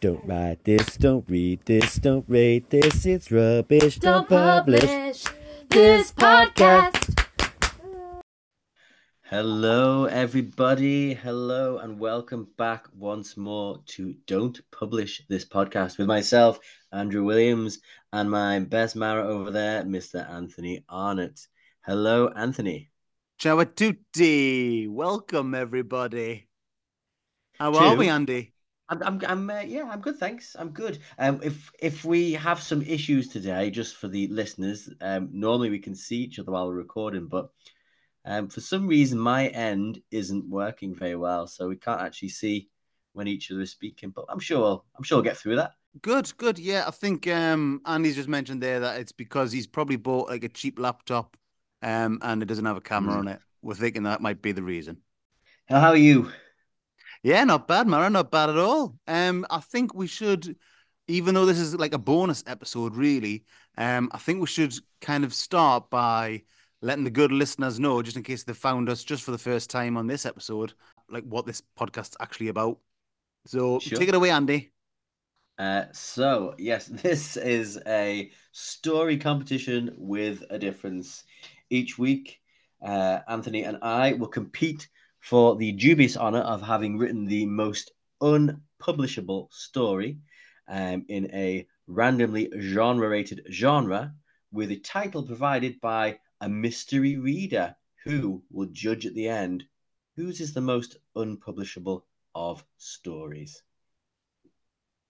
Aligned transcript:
Don't 0.00 0.24
write 0.26 0.62
this, 0.62 0.96
don't 0.96 1.28
read 1.28 1.58
this, 1.64 1.96
don't 1.96 2.24
rate 2.28 2.70
this, 2.70 3.04
it's 3.04 3.32
rubbish. 3.32 3.98
Don't, 3.98 4.28
publish 4.28 5.24
this 5.70 6.12
podcast. 6.12 7.18
Hello, 9.24 10.04
everybody. 10.04 11.14
Hello, 11.14 11.78
and 11.78 11.98
welcome 11.98 12.46
back 12.56 12.86
once 12.96 13.36
more 13.36 13.80
to 13.86 14.14
Don't 14.28 14.60
Publish 14.70 15.20
This 15.28 15.44
Podcast 15.44 15.98
with 15.98 16.06
myself, 16.06 16.60
Andrew 16.92 17.24
Williams, 17.24 17.80
and 18.12 18.30
my 18.30 18.60
best 18.60 18.94
Mara 18.94 19.26
over 19.26 19.50
there, 19.50 19.82
Mr. 19.82 20.30
Anthony 20.30 20.84
Arnott. 20.88 21.40
Hello, 21.84 22.28
Anthony. 22.28 22.88
Ciao 23.36 23.58
a 23.58 23.66
tutti. 23.66 24.86
Welcome, 24.86 25.56
everybody. 25.56 26.46
How 27.58 27.74
are 27.74 27.96
we, 27.96 28.08
Andy? 28.08 28.52
I'm, 28.88 29.02
I'm, 29.02 29.20
I'm 29.26 29.50
uh, 29.50 29.60
yeah, 29.60 29.88
I'm 29.90 30.00
good, 30.00 30.18
thanks. 30.18 30.56
I'm 30.58 30.70
good. 30.70 30.98
Um, 31.18 31.40
if 31.42 31.70
if 31.80 32.04
we 32.04 32.32
have 32.32 32.62
some 32.62 32.82
issues 32.82 33.28
today, 33.28 33.70
just 33.70 33.96
for 33.96 34.08
the 34.08 34.28
listeners, 34.28 34.88
um, 35.00 35.28
normally 35.32 35.70
we 35.70 35.78
can 35.78 35.94
see 35.94 36.16
each 36.16 36.38
other 36.38 36.52
while 36.52 36.66
we're 36.68 36.74
recording, 36.74 37.26
but 37.26 37.50
um, 38.24 38.48
for 38.48 38.60
some 38.60 38.86
reason 38.86 39.18
my 39.18 39.48
end 39.48 40.00
isn't 40.10 40.48
working 40.48 40.94
very 40.94 41.16
well, 41.16 41.46
so 41.46 41.68
we 41.68 41.76
can't 41.76 42.00
actually 42.00 42.30
see 42.30 42.68
when 43.12 43.26
each 43.28 43.50
other 43.50 43.60
is 43.60 43.70
speaking. 43.70 44.10
But 44.10 44.24
I'm 44.28 44.40
sure 44.40 44.82
I'm 44.96 45.04
sure 45.04 45.16
we'll 45.18 45.24
get 45.24 45.36
through 45.36 45.56
that. 45.56 45.72
Good, 46.00 46.32
good. 46.36 46.58
Yeah, 46.58 46.84
I 46.86 46.90
think 46.90 47.26
um, 47.26 47.80
Andy's 47.84 48.16
just 48.16 48.28
mentioned 48.28 48.62
there 48.62 48.80
that 48.80 49.00
it's 49.00 49.12
because 49.12 49.52
he's 49.52 49.66
probably 49.66 49.96
bought 49.96 50.28
like 50.28 50.44
a 50.44 50.48
cheap 50.48 50.78
laptop, 50.78 51.36
um, 51.82 52.18
and 52.22 52.42
it 52.42 52.46
doesn't 52.46 52.64
have 52.64 52.76
a 52.76 52.80
camera 52.80 53.14
Mm. 53.14 53.18
on 53.18 53.28
it. 53.28 53.40
We're 53.60 53.74
thinking 53.74 54.04
that 54.04 54.20
might 54.22 54.40
be 54.40 54.52
the 54.52 54.62
reason. 54.62 54.98
How 55.68 55.88
are 55.90 55.96
you? 55.96 56.30
Yeah, 57.28 57.44
not 57.44 57.68
bad, 57.68 57.86
Mara, 57.86 58.08
not 58.08 58.30
bad 58.30 58.48
at 58.48 58.56
all. 58.56 58.96
Um, 59.06 59.44
I 59.50 59.60
think 59.60 59.92
we 59.92 60.06
should, 60.06 60.56
even 61.08 61.34
though 61.34 61.44
this 61.44 61.58
is 61.58 61.74
like 61.74 61.92
a 61.92 61.98
bonus 61.98 62.42
episode, 62.46 62.96
really, 62.96 63.44
um, 63.76 64.08
I 64.12 64.16
think 64.18 64.40
we 64.40 64.46
should 64.46 64.72
kind 65.02 65.24
of 65.24 65.34
start 65.34 65.90
by 65.90 66.44
letting 66.80 67.04
the 67.04 67.10
good 67.10 67.30
listeners 67.30 67.78
know, 67.78 68.00
just 68.00 68.16
in 68.16 68.22
case 68.22 68.44
they 68.44 68.54
found 68.54 68.88
us 68.88 69.04
just 69.04 69.24
for 69.24 69.32
the 69.32 69.36
first 69.36 69.68
time 69.68 69.98
on 69.98 70.06
this 70.06 70.24
episode, 70.24 70.72
like 71.10 71.22
what 71.24 71.44
this 71.44 71.62
podcast's 71.78 72.16
actually 72.18 72.48
about. 72.48 72.78
So 73.44 73.78
Sure. 73.78 73.98
take 73.98 74.08
it 74.08 74.14
away, 74.14 74.30
Andy. 74.30 74.70
Uh, 75.58 75.84
so 75.92 76.54
yes, 76.56 76.86
this 77.02 77.36
is 77.36 77.78
a 77.86 78.30
story 78.52 79.18
competition 79.18 79.94
with 79.98 80.44
a 80.48 80.58
difference. 80.58 81.24
Each 81.68 81.98
week, 81.98 82.40
uh, 82.82 83.18
Anthony 83.28 83.64
and 83.64 83.76
I 83.82 84.14
will 84.14 84.28
compete 84.28 84.88
for 85.28 85.56
the 85.56 85.72
dubious 85.72 86.16
honor 86.16 86.40
of 86.40 86.62
having 86.62 86.96
written 86.96 87.26
the 87.26 87.44
most 87.44 87.92
unpublishable 88.22 89.46
story 89.52 90.16
um, 90.68 91.04
in 91.08 91.30
a 91.34 91.66
randomly 91.86 92.50
genre-rated 92.58 93.44
genre, 93.50 94.14
with 94.52 94.70
a 94.70 94.76
title 94.76 95.22
provided 95.22 95.78
by 95.82 96.18
a 96.40 96.48
mystery 96.48 97.18
reader 97.18 97.76
who 98.04 98.42
will 98.50 98.68
judge 98.72 99.04
at 99.04 99.12
the 99.12 99.28
end 99.28 99.64
whose 100.16 100.40
is 100.40 100.54
the 100.54 100.62
most 100.62 100.96
unpublishable 101.14 102.06
of 102.34 102.64
stories. 102.78 103.62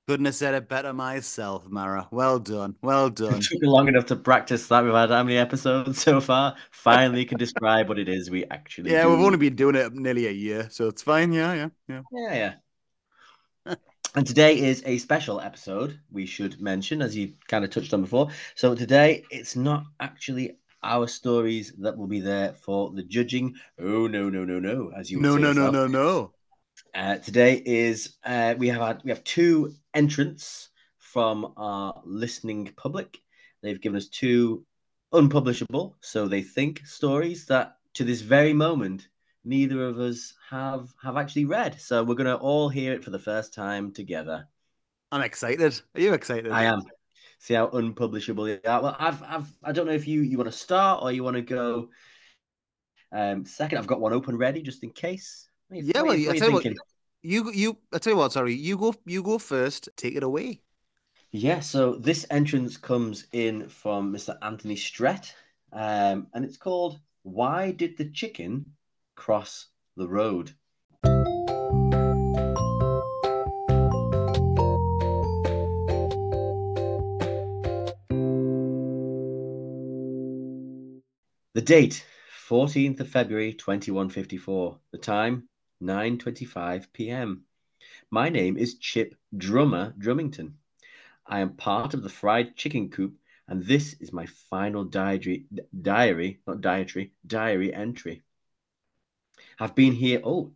Couldn't 0.09 0.25
have 0.25 0.37
said 0.37 0.55
it 0.55 0.71
better 0.71 0.95
myself, 0.95 1.69
Mara. 1.69 2.09
Well 2.11 2.39
done. 2.39 2.77
Well 2.81 3.11
done. 3.11 3.35
It 3.35 3.43
took 3.43 3.59
long 3.61 3.89
enough 3.89 4.07
to 4.07 4.17
practice 4.17 4.67
that. 4.69 4.83
We've 4.83 4.95
had 4.95 5.11
how 5.11 5.23
many 5.23 5.37
episodes 5.37 6.01
so 6.03 6.19
far? 6.19 6.57
Finally, 6.71 7.27
can 7.27 7.37
describe 7.37 7.91
what 7.91 7.99
it 7.99 8.09
is 8.09 8.31
we 8.31 8.47
actually. 8.47 8.91
yeah, 8.91 9.03
do. 9.03 9.11
we've 9.11 9.21
only 9.21 9.37
been 9.37 9.55
doing 9.55 9.75
it 9.75 9.93
nearly 9.93 10.27
a 10.27 10.31
year, 10.31 10.67
so 10.71 10.89
it's 10.89 11.03
fine. 11.03 11.35
Yeah, 11.35 11.53
yeah, 11.53 11.69
yeah. 11.89 12.01
Yeah, 12.11 12.55
yeah. 13.67 13.75
and 14.15 14.27
today 14.27 14.59
is 14.59 14.83
a 14.87 14.97
special 14.97 15.43
episode. 15.43 16.01
We 16.11 16.25
should 16.25 16.59
mention, 16.59 17.03
as 17.03 17.15
you 17.15 17.35
kind 17.47 17.67
of 17.67 17.71
touched 17.71 17.93
on 17.93 18.01
before. 18.01 18.31
So 18.55 18.75
today, 18.75 19.25
it's 19.31 19.57
not 19.57 19.85
actually 20.01 20.57
our 20.83 21.07
stories 21.07 21.75
that 21.81 21.99
will 21.99 22.07
be 22.07 22.21
there 22.21 22.55
for 22.55 22.93
the 22.93 23.03
judging. 23.03 23.57
Oh 23.79 24.07
no, 24.07 24.31
no, 24.31 24.47
no, 24.47 24.59
no! 24.59 24.91
As 24.97 25.11
you 25.11 25.21
No, 25.21 25.37
no, 25.37 25.53
no, 25.53 25.71
no, 25.71 25.87
no. 25.87 26.33
Uh, 26.95 27.17
today 27.17 27.63
is 27.65 28.17
uh, 28.25 28.55
we 28.59 28.69
have 28.69 28.81
had 28.81 29.01
we 29.05 29.11
have 29.11 29.23
two 29.25 29.75
entrants 29.95 30.71
from 30.99 31.53
our 31.57 32.01
listening 32.05 32.73
public. 32.77 33.19
They've 33.63 33.81
given 33.81 33.97
us 33.97 34.09
two 34.09 34.65
unpublishable, 35.13 35.97
so 36.01 36.29
they 36.29 36.43
think 36.43 36.87
stories 36.87 37.47
that 37.47 37.77
to 37.95 38.05
this 38.05 38.21
very 38.21 38.53
moment 38.53 39.09
neither 39.45 39.87
of 39.87 39.99
us 39.99 40.35
have 40.51 40.93
have 41.03 41.17
actually 41.17 41.45
read. 41.45 41.81
So 41.81 42.05
we're 42.05 42.15
gonna 42.15 42.37
all 42.37 42.69
hear 42.69 42.93
it 42.93 43.05
for 43.05 43.11
the 43.11 43.19
first 43.19 43.55
time 43.55 43.93
together. 43.93 44.49
I'm 45.11 45.23
excited. 45.23 45.81
Are 45.95 46.01
you 46.01 46.13
excited? 46.13 46.53
I 46.53 46.65
am. 46.65 46.83
See 47.39 47.55
how 47.55 47.69
unpublishable 47.69 48.45
they 48.45 48.61
are. 48.67 48.83
Well, 48.83 48.97
I've 48.99 49.23
I've 49.23 49.53
I 49.63 49.73
don't 49.73 49.87
know 49.87 49.93
if 49.93 50.09
you 50.09 50.23
you 50.23 50.37
want 50.37 50.51
to 50.51 50.57
start 50.57 51.03
or 51.03 51.13
you 51.13 51.23
want 51.25 51.37
to 51.37 51.43
go 51.43 51.89
um 53.13 53.45
second. 53.45 53.79
I've 53.79 53.87
got 53.87 54.01
one 54.01 54.13
open 54.13 54.37
ready 54.37 54.63
just 54.63 54.83
in 54.83 54.91
case. 54.91 55.48
What 55.69 55.85
Yeah, 55.85 56.03
well, 56.03 56.15
you- 56.15 56.31
I 56.31 56.33
what 56.33 56.33
are 56.33 56.35
you 56.35 56.41
tell 56.41 56.49
you 56.49 56.55
what, 56.55 56.65
you 57.23 57.53
you 57.53 57.79
I 57.93 57.99
tell 57.99 58.13
you 58.15 58.17
what, 58.19 58.33
sorry, 58.33 58.55
you 58.55 58.79
go 58.79 58.95
you 59.05 59.23
go 59.23 59.39
first. 59.39 59.89
Take 59.97 60.15
it 60.17 60.23
away. 60.23 60.63
Yeah, 61.31 61.61
so 61.61 61.95
this 61.97 62.25
entrance 62.31 62.79
comes 62.79 63.27
in 63.33 63.69
from 63.69 64.11
Mr. 64.13 64.39
Anthony 64.41 64.77
Strett, 64.77 65.35
um, 65.75 66.29
and 66.33 66.43
it's 66.45 66.57
called 66.57 67.01
Why 67.23 67.71
Did 67.73 67.99
the 67.99 68.09
Chicken 68.09 68.65
Cross 69.15 69.67
the 69.97 70.09
Road? 70.09 70.55
The 81.55 81.63
date, 81.65 82.05
14th 82.49 83.01
of 83.01 83.09
February 83.09 83.53
2154. 83.53 84.79
The 84.93 84.99
time, 84.99 85.49
9.25 85.83 86.87
p.m. 86.93 87.45
My 88.11 88.29
name 88.29 88.57
is 88.57 88.79
Chip 88.79 89.15
Drummer 89.37 89.95
Drummington. 89.99 90.55
I 91.27 91.41
am 91.41 91.55
part 91.55 91.95
of 91.95 92.03
the 92.03 92.09
fried 92.09 92.57
chicken 92.57 92.91
coop, 92.91 93.15
and 93.47 93.65
this 93.65 93.95
is 94.01 94.13
my 94.13 94.27
final 94.51 94.83
diary, 94.83 95.45
diary, 95.81 96.41
not 96.47 96.61
dietary, 96.61 97.13
diary 97.27 97.73
entry. 97.73 98.23
I've 99.61 99.75
been 99.77 99.93
here, 99.93 100.21
oh, 100.25 100.53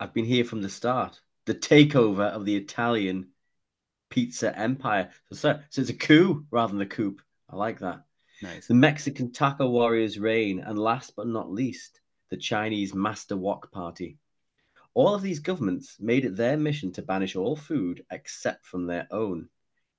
I've 0.00 0.12
been 0.12 0.24
here 0.24 0.44
from 0.44 0.60
the 0.60 0.68
start. 0.68 1.20
The 1.44 1.54
takeover 1.54 2.30
of 2.30 2.44
the 2.44 2.56
Italian 2.56 3.28
pizza 4.10 4.56
empire. 4.58 5.10
So, 5.30 5.36
so, 5.36 5.60
so 5.70 5.80
it's 5.82 5.90
a 5.90 5.94
coup 5.94 6.46
rather 6.50 6.70
than 6.70 6.78
the 6.78 6.86
coup. 6.86 7.16
I 7.48 7.56
like 7.56 7.78
that. 7.80 8.04
Nice. 8.42 8.66
The 8.66 8.74
Mexican 8.74 9.30
taco 9.32 9.68
warriors' 9.70 10.18
reign, 10.18 10.58
and 10.58 10.78
last 10.78 11.14
but 11.14 11.28
not 11.28 11.50
least, 11.50 12.00
the 12.30 12.36
Chinese 12.36 12.92
master 12.92 13.36
wok 13.36 13.70
party. 13.70 14.18
All 14.94 15.12
of 15.12 15.22
these 15.22 15.40
governments 15.40 15.98
made 15.98 16.24
it 16.24 16.36
their 16.36 16.56
mission 16.56 16.92
to 16.92 17.02
banish 17.02 17.34
all 17.34 17.56
food 17.56 18.06
except 18.12 18.64
from 18.64 18.86
their 18.86 19.08
own. 19.10 19.48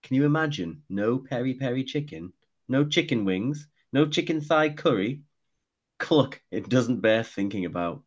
Can 0.01 0.15
you 0.15 0.23
imagine? 0.23 0.83
No 0.87 1.19
peri 1.19 1.53
peri 1.53 1.83
chicken, 1.83 2.31
no 2.69 2.85
chicken 2.85 3.25
wings, 3.25 3.67
no 3.91 4.07
chicken 4.07 4.39
thigh 4.39 4.69
curry. 4.69 5.21
Cluck, 5.99 6.41
it 6.49 6.69
doesn't 6.69 7.01
bear 7.01 7.23
thinking 7.23 7.65
about. 7.65 8.03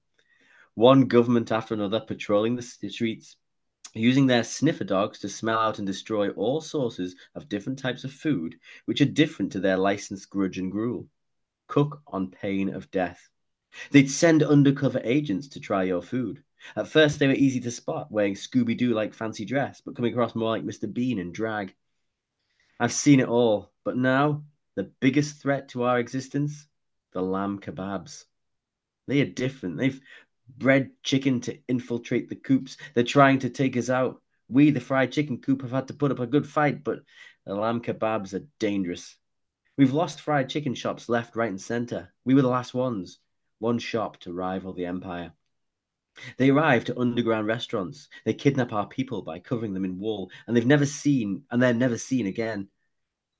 One 0.74 1.08
government 1.08 1.52
after 1.52 1.74
another 1.74 2.00
patrolling 2.00 2.56
the 2.56 2.62
streets, 2.62 3.36
using 3.94 4.26
their 4.26 4.44
sniffer 4.44 4.84
dogs 4.84 5.18
to 5.18 5.28
smell 5.28 5.58
out 5.58 5.78
and 5.78 5.86
destroy 5.86 6.30
all 6.30 6.62
sources 6.62 7.16
of 7.34 7.50
different 7.50 7.78
types 7.78 8.04
of 8.04 8.12
food 8.12 8.58
which 8.86 9.02
are 9.02 9.06
different 9.06 9.52
to 9.52 9.60
their 9.60 9.76
licensed 9.76 10.30
grudge 10.30 10.56
and 10.56 10.72
gruel. 10.72 11.06
Cook 11.66 12.00
on 12.06 12.30
pain 12.30 12.70
of 12.70 12.90
death. 12.90 13.28
They'd 13.90 14.10
send 14.10 14.42
undercover 14.42 15.02
agents 15.04 15.48
to 15.48 15.60
try 15.60 15.82
your 15.84 16.00
food. 16.00 16.42
At 16.76 16.88
first, 16.88 17.18
they 17.18 17.26
were 17.26 17.34
easy 17.34 17.60
to 17.60 17.70
spot, 17.70 18.10
wearing 18.10 18.34
Scooby 18.34 18.76
Doo 18.76 18.94
like 18.94 19.14
fancy 19.14 19.44
dress, 19.44 19.80
but 19.80 19.96
coming 19.96 20.12
across 20.12 20.34
more 20.34 20.50
like 20.50 20.64
Mr. 20.64 20.92
Bean 20.92 21.18
in 21.18 21.32
drag. 21.32 21.74
I've 22.80 22.92
seen 22.92 23.20
it 23.20 23.28
all, 23.28 23.72
but 23.84 23.96
now 23.96 24.44
the 24.74 24.84
biggest 25.00 25.42
threat 25.42 25.68
to 25.70 25.82
our 25.84 25.98
existence 25.98 26.66
the 27.12 27.22
lamb 27.22 27.58
kebabs. 27.58 28.24
They 29.06 29.20
are 29.22 29.26
different. 29.26 29.78
They've 29.78 30.00
bred 30.56 30.90
chicken 31.02 31.40
to 31.42 31.58
infiltrate 31.68 32.28
the 32.28 32.36
coops. 32.36 32.76
They're 32.94 33.04
trying 33.04 33.40
to 33.40 33.50
take 33.50 33.76
us 33.76 33.90
out. 33.90 34.22
We, 34.48 34.70
the 34.70 34.80
fried 34.80 35.12
chicken 35.12 35.38
coop, 35.38 35.62
have 35.62 35.70
had 35.70 35.88
to 35.88 35.94
put 35.94 36.10
up 36.10 36.20
a 36.20 36.26
good 36.26 36.46
fight, 36.46 36.84
but 36.84 37.00
the 37.44 37.54
lamb 37.54 37.80
kebabs 37.80 38.34
are 38.34 38.46
dangerous. 38.58 39.16
We've 39.76 39.92
lost 39.92 40.20
fried 40.20 40.48
chicken 40.48 40.74
shops 40.74 41.08
left, 41.08 41.36
right, 41.36 41.50
and 41.50 41.60
center. 41.60 42.12
We 42.24 42.34
were 42.34 42.42
the 42.42 42.48
last 42.48 42.74
ones. 42.74 43.18
One 43.58 43.78
shop 43.78 44.18
to 44.20 44.32
rival 44.32 44.72
the 44.72 44.86
empire. 44.86 45.32
They 46.36 46.50
arrive 46.50 46.84
to 46.86 46.98
underground 46.98 47.46
restaurants. 47.46 48.08
They 48.24 48.34
kidnap 48.34 48.72
our 48.72 48.86
people 48.86 49.22
by 49.22 49.38
covering 49.38 49.74
them 49.74 49.84
in 49.84 49.98
wool, 49.98 50.30
and 50.46 50.56
they've 50.56 50.66
never 50.66 50.86
seen, 50.86 51.44
and 51.50 51.62
they're 51.62 51.74
never 51.74 51.98
seen 51.98 52.26
again. 52.26 52.68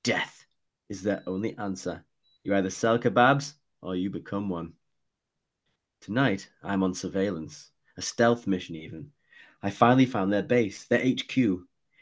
Death 0.03 0.45
is 0.89 1.03
their 1.03 1.23
only 1.27 1.57
answer. 1.57 2.03
You 2.43 2.55
either 2.55 2.69
sell 2.69 2.97
kebabs 2.97 3.53
or 3.81 3.95
you 3.95 4.09
become 4.09 4.49
one. 4.49 4.73
Tonight, 6.01 6.49
I'm 6.63 6.83
on 6.83 6.93
surveillance, 6.93 7.71
a 7.97 8.01
stealth 8.01 8.47
mission 8.47 8.75
even. 8.75 9.11
I 9.61 9.69
finally 9.69 10.05
found 10.05 10.31
their 10.31 10.43
base, 10.43 10.85
their 10.85 11.05
HQ. 11.05 11.37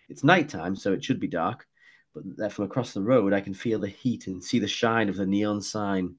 It's 0.10 0.24
nighttime, 0.24 0.76
so 0.76 0.94
it 0.94 1.04
should 1.04 1.20
be 1.20 1.28
dark, 1.28 1.68
but 2.14 2.54
from 2.54 2.66
across 2.66 2.94
the 2.94 3.02
road, 3.02 3.34
I 3.34 3.42
can 3.42 3.54
feel 3.54 3.80
the 3.80 3.88
heat 3.88 4.28
and 4.28 4.44
see 4.44 4.60
the 4.60 4.68
shine 4.68 5.10
of 5.10 5.16
the 5.16 5.26
neon 5.26 5.62
sign. 5.62 6.16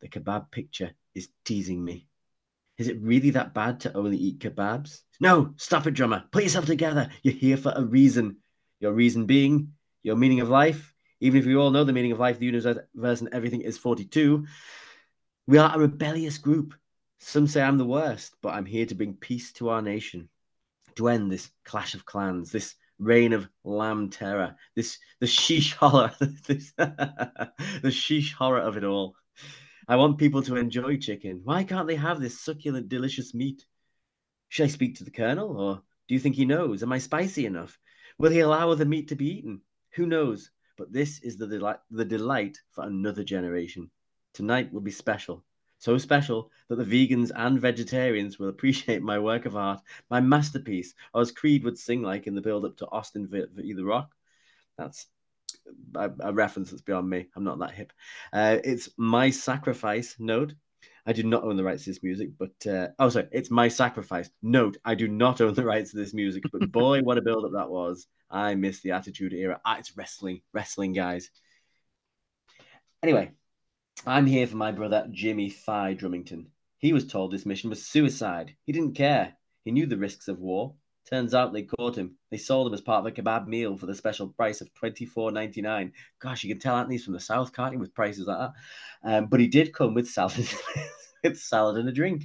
The 0.00 0.08
kebab 0.08 0.50
picture 0.50 0.90
is 1.14 1.28
teasing 1.44 1.82
me. 1.84 2.08
Is 2.78 2.88
it 2.88 3.00
really 3.00 3.30
that 3.30 3.54
bad 3.54 3.80
to 3.80 3.96
only 3.96 4.18
eat 4.18 4.40
kebabs? 4.40 5.00
No, 5.20 5.54
stop 5.56 5.86
it, 5.86 5.92
drummer. 5.92 6.24
Put 6.30 6.42
yourself 6.42 6.66
together. 6.66 7.08
You're 7.22 7.34
here 7.34 7.56
for 7.56 7.72
a 7.74 7.82
reason. 7.82 8.36
Your 8.80 8.92
reason 8.92 9.24
being 9.24 9.72
your 10.02 10.16
meaning 10.16 10.40
of 10.40 10.48
life. 10.48 10.94
Even 11.20 11.40
if 11.40 11.46
we 11.46 11.56
all 11.56 11.70
know 11.70 11.84
the 11.84 11.92
meaning 11.92 12.12
of 12.12 12.20
life, 12.20 12.38
the 12.38 12.46
universe, 12.46 13.20
and 13.20 13.28
everything 13.32 13.62
is 13.62 13.78
42, 13.78 14.46
we 15.46 15.58
are 15.58 15.74
a 15.74 15.78
rebellious 15.78 16.38
group. 16.38 16.74
Some 17.18 17.46
say 17.46 17.62
I'm 17.62 17.78
the 17.78 17.84
worst, 17.86 18.34
but 18.42 18.54
I'm 18.54 18.66
here 18.66 18.86
to 18.86 18.94
bring 18.94 19.14
peace 19.14 19.52
to 19.54 19.70
our 19.70 19.80
nation, 19.82 20.28
to 20.96 21.08
end 21.08 21.32
this 21.32 21.50
clash 21.64 21.94
of 21.94 22.04
clans, 22.04 22.52
this 22.52 22.74
reign 22.98 23.32
of 23.32 23.48
lamb 23.64 24.10
terror, 24.10 24.56
this 24.74 24.98
the 25.20 25.26
sheesh 25.26 25.72
horror, 25.74 26.12
this, 26.46 26.72
the 26.76 27.52
sheesh 27.84 28.32
horror 28.32 28.60
of 28.60 28.76
it 28.76 28.84
all. 28.84 29.16
I 29.88 29.96
want 29.96 30.18
people 30.18 30.42
to 30.42 30.56
enjoy 30.56 30.96
chicken. 30.96 31.42
Why 31.44 31.62
can't 31.62 31.86
they 31.86 31.94
have 31.94 32.20
this 32.20 32.40
succulent, 32.40 32.88
delicious 32.88 33.34
meat? 33.34 33.64
Should 34.48 34.64
I 34.64 34.68
speak 34.68 34.96
to 34.96 35.04
the 35.04 35.12
colonel, 35.12 35.56
or 35.56 35.82
do 36.08 36.14
you 36.14 36.20
think 36.20 36.34
he 36.34 36.44
knows? 36.44 36.82
Am 36.82 36.92
I 36.92 36.98
spicy 36.98 37.46
enough? 37.46 37.78
Will 38.18 38.32
he 38.32 38.40
allow 38.40 38.74
the 38.74 38.84
meat 38.84 39.08
to 39.08 39.16
be 39.16 39.38
eaten? 39.38 39.60
Who 39.94 40.06
knows? 40.06 40.50
But 40.76 40.92
this 40.92 41.20
is 41.20 41.36
the 41.36 41.46
delight, 41.46 41.78
the 41.90 42.04
delight 42.04 42.58
for 42.72 42.84
another 42.84 43.22
generation. 43.22 43.90
Tonight 44.34 44.72
will 44.72 44.80
be 44.80 44.90
special. 44.90 45.44
So 45.78 45.98
special 45.98 46.50
that 46.68 46.76
the 46.76 46.84
vegans 46.84 47.30
and 47.34 47.60
vegetarians 47.60 48.38
will 48.38 48.48
appreciate 48.48 49.02
my 49.02 49.18
work 49.18 49.46
of 49.46 49.56
art, 49.56 49.80
my 50.10 50.20
masterpiece, 50.20 50.94
or 51.14 51.20
as 51.20 51.30
Creed 51.30 51.64
would 51.64 51.78
sing 51.78 52.02
like 52.02 52.26
in 52.26 52.34
the 52.34 52.40
build 52.40 52.64
up 52.64 52.76
to 52.78 52.88
Austin 52.90 53.26
v. 53.26 53.44
v 53.54 53.72
the 53.72 53.84
Rock. 53.84 54.14
That's 54.78 55.06
a, 55.94 56.10
a, 56.20 56.32
reference 56.32 56.70
that's 56.70 56.82
beyond 56.82 57.08
me. 57.08 57.26
I'm 57.34 57.44
not 57.44 57.58
that 57.58 57.72
hip. 57.72 57.92
Uh, 58.32 58.58
it's 58.64 58.90
My 58.96 59.30
Sacrifice. 59.30 60.16
Note, 60.18 60.54
I 61.06 61.12
do 61.12 61.22
not 61.22 61.44
own 61.44 61.56
the 61.56 61.64
rights 61.64 61.84
to 61.84 61.90
this 61.90 62.02
music, 62.02 62.30
but 62.38 62.66
uh, 62.66 62.88
oh, 62.98 63.08
sorry, 63.08 63.28
it's 63.32 63.50
My 63.50 63.68
Sacrifice. 63.68 64.30
Note, 64.42 64.76
I 64.84 64.94
do 64.94 65.08
not 65.08 65.40
own 65.40 65.54
the 65.54 65.64
rights 65.64 65.92
to 65.92 65.96
this 65.96 66.14
music, 66.14 66.44
but 66.52 66.70
boy, 66.72 67.02
what 67.02 67.18
a 67.18 67.22
build 67.22 67.44
up 67.44 67.52
that 67.52 67.70
was. 67.70 68.06
I 68.30 68.54
miss 68.54 68.80
the 68.80 68.90
Attitude 68.92 69.32
Era. 69.32 69.60
Ah, 69.64 69.78
it's 69.78 69.96
wrestling, 69.96 70.42
wrestling, 70.52 70.92
guys. 70.92 71.30
Anyway, 73.02 73.30
I'm 74.04 74.26
here 74.26 74.46
for 74.46 74.56
my 74.56 74.72
brother 74.72 75.06
Jimmy 75.12 75.50
Thigh 75.50 75.94
Drummington. 75.94 76.46
He 76.78 76.92
was 76.92 77.06
told 77.06 77.30
this 77.30 77.46
mission 77.46 77.70
was 77.70 77.86
suicide. 77.86 78.56
He 78.64 78.72
didn't 78.72 78.94
care. 78.94 79.34
He 79.64 79.70
knew 79.70 79.86
the 79.86 79.96
risks 79.96 80.28
of 80.28 80.40
war. 80.40 80.74
Turns 81.08 81.34
out 81.34 81.52
they 81.52 81.62
caught 81.62 81.96
him. 81.96 82.16
They 82.30 82.36
sold 82.36 82.66
him 82.66 82.74
as 82.74 82.80
part 82.80 83.00
of 83.00 83.06
a 83.06 83.12
kebab 83.12 83.46
meal 83.46 83.76
for 83.76 83.86
the 83.86 83.94
special 83.94 84.26
price 84.26 84.60
of 84.60 84.74
twenty 84.74 85.04
four 85.04 85.30
ninety 85.30 85.62
nine. 85.62 85.92
Gosh, 86.18 86.42
you 86.42 86.52
can 86.52 86.60
tell 86.60 86.76
Anthony's 86.76 87.04
from 87.04 87.14
the 87.14 87.20
south, 87.20 87.52
can't 87.52 87.72
you, 87.72 87.78
with 87.78 87.94
prices 87.94 88.26
like 88.26 88.38
that? 88.38 88.52
Um, 89.04 89.26
but 89.26 89.38
he 89.38 89.46
did 89.46 89.72
come 89.72 89.94
with 89.94 90.08
salad, 90.08 90.48
with 91.22 91.38
salad 91.38 91.76
and 91.76 91.88
a 91.88 91.92
drink. 91.92 92.24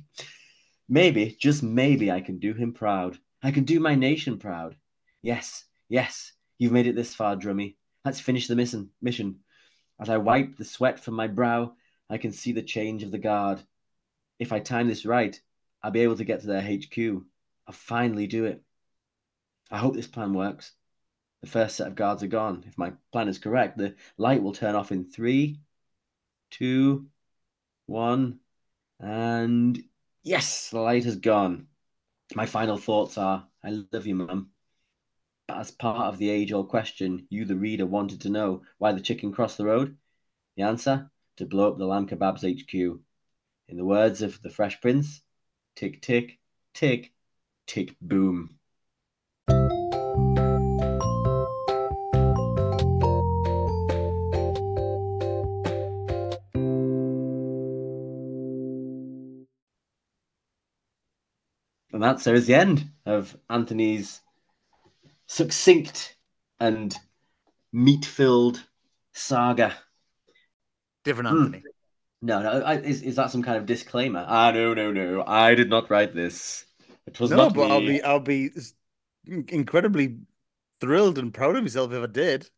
Maybe, 0.90 1.38
just 1.40 1.62
maybe, 1.62 2.12
I 2.12 2.22
can 2.22 2.40
do 2.40 2.54
him 2.54 2.74
proud. 2.74 3.20
I 3.44 3.52
can 3.52 3.66
do 3.66 3.80
my 3.80 3.94
nation 3.94 4.40
proud. 4.40 4.76
Yes, 5.22 5.64
yes, 5.88 6.34
you've 6.58 6.72
made 6.72 6.88
it 6.88 6.96
this 6.96 7.14
far, 7.14 7.36
Drummy. 7.36 7.76
Let's 8.04 8.20
finish 8.20 8.48
the 8.48 8.56
mission. 8.56 8.90
Mission. 9.00 9.42
As 10.00 10.10
I 10.10 10.18
wipe 10.18 10.58
the 10.58 10.66
sweat 10.66 11.00
from 11.00 11.14
my 11.14 11.28
brow, 11.28 11.74
I 12.10 12.18
can 12.18 12.32
see 12.32 12.52
the 12.52 12.64
change 12.64 13.04
of 13.04 13.12
the 13.12 13.20
guard. 13.20 13.62
If 14.40 14.52
I 14.52 14.60
time 14.60 14.88
this 14.88 15.06
right, 15.06 15.40
I'll 15.84 15.92
be 15.92 16.02
able 16.02 16.18
to 16.18 16.26
get 16.26 16.42
to 16.42 16.48
their 16.48 16.62
HQ. 16.62 16.98
I'll 17.68 17.74
finally 17.74 18.26
do 18.26 18.46
it. 18.46 18.64
I 19.72 19.78
hope 19.78 19.96
this 19.96 20.08
plan 20.08 20.34
works. 20.34 20.74
The 21.42 21.48
first 21.48 21.78
set 21.78 21.88
of 21.88 21.96
guards 21.96 22.22
are 22.22 22.28
gone. 22.28 22.66
If 22.68 22.78
my 22.78 22.94
plan 23.12 23.28
is 23.28 23.40
correct, 23.40 23.78
the 23.78 23.96
light 24.18 24.44
will 24.44 24.52
turn 24.52 24.76
off 24.76 24.92
in 24.92 25.06
three, 25.06 25.62
two, 26.52 27.08
one, 27.88 28.40
and 29.00 29.82
yes, 30.24 30.70
the 30.70 30.80
light 30.80 31.06
has 31.06 31.16
gone. 31.16 31.68
My 32.36 32.46
final 32.46 32.78
thoughts 32.78 33.18
are 33.18 33.48
I 33.64 33.84
love 33.92 34.06
you, 34.06 34.16
Mum. 34.16 34.52
As 35.50 35.72
part 35.72 36.14
of 36.14 36.18
the 36.18 36.30
age 36.30 36.52
old 36.52 36.70
question, 36.70 37.28
you, 37.30 37.46
the 37.46 37.56
reader, 37.56 37.86
wanted 37.86 38.22
to 38.22 38.30
know 38.30 38.64
why 38.78 38.92
the 38.92 39.02
chicken 39.02 39.32
crossed 39.32 39.58
the 39.58 39.66
road? 39.66 39.98
The 40.56 40.64
answer? 40.64 41.10
To 41.38 41.46
blow 41.46 41.72
up 41.72 41.78
the 41.78 41.86
Lamb 41.86 42.08
Kebabs 42.08 42.44
HQ. 42.44 42.74
In 43.68 43.78
the 43.78 43.86
words 43.86 44.22
of 44.22 44.42
the 44.42 44.50
Fresh 44.50 44.82
Prince, 44.82 45.22
tick, 45.76 46.02
tick, 46.02 46.40
tick, 46.74 47.14
tick, 47.68 47.96
boom. 48.02 48.60
And 61.94 62.02
that 62.02 62.22
so 62.22 62.34
is 62.34 62.48
the 62.48 62.56
end 62.56 62.90
of 63.06 63.36
Anthony's 63.50 64.22
succinct 65.28 66.16
and 66.60 66.96
meat 67.74 68.06
filled 68.06 68.64
saga. 69.14 69.74
Different 71.04 71.30
hmm. 71.30 71.38
Anthony. 71.38 71.58
Mm. 71.60 71.64
No, 72.24 72.42
no. 72.42 72.62
I, 72.62 72.78
is, 72.78 73.02
is 73.02 73.16
that 73.16 73.32
some 73.32 73.42
kind 73.42 73.58
of 73.58 73.66
disclaimer? 73.66 74.24
Ah, 74.28 74.52
no, 74.52 74.74
no, 74.74 74.92
no. 74.92 75.24
I 75.26 75.56
did 75.56 75.70
not 75.70 75.90
write 75.90 76.14
this. 76.14 76.66
It 77.08 77.20
was 77.20 77.32
not. 77.32 77.38
no, 77.38 77.44
not 77.44 77.54
but 77.56 77.82
me. 77.84 78.02
I'll 78.02 78.20
be, 78.20 78.50
I'll 79.26 79.40
be 79.40 79.46
incredibly 79.50 80.18
thrilled 80.80 81.18
and 81.18 81.34
proud 81.34 81.56
of 81.56 81.64
myself 81.64 81.92
if 81.92 82.04
I 82.04 82.08
did. 82.08 82.50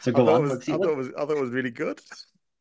So 0.00 0.10
go 0.10 0.28
I 0.28 0.32
on. 0.34 0.42
Was, 0.42 0.68
I, 0.68 0.76
thought 0.76 0.88
it 0.88 0.96
was, 0.96 1.08
I 1.08 1.20
thought 1.24 1.36
it 1.36 1.40
was 1.40 1.50
really 1.50 1.70
good. 1.70 2.00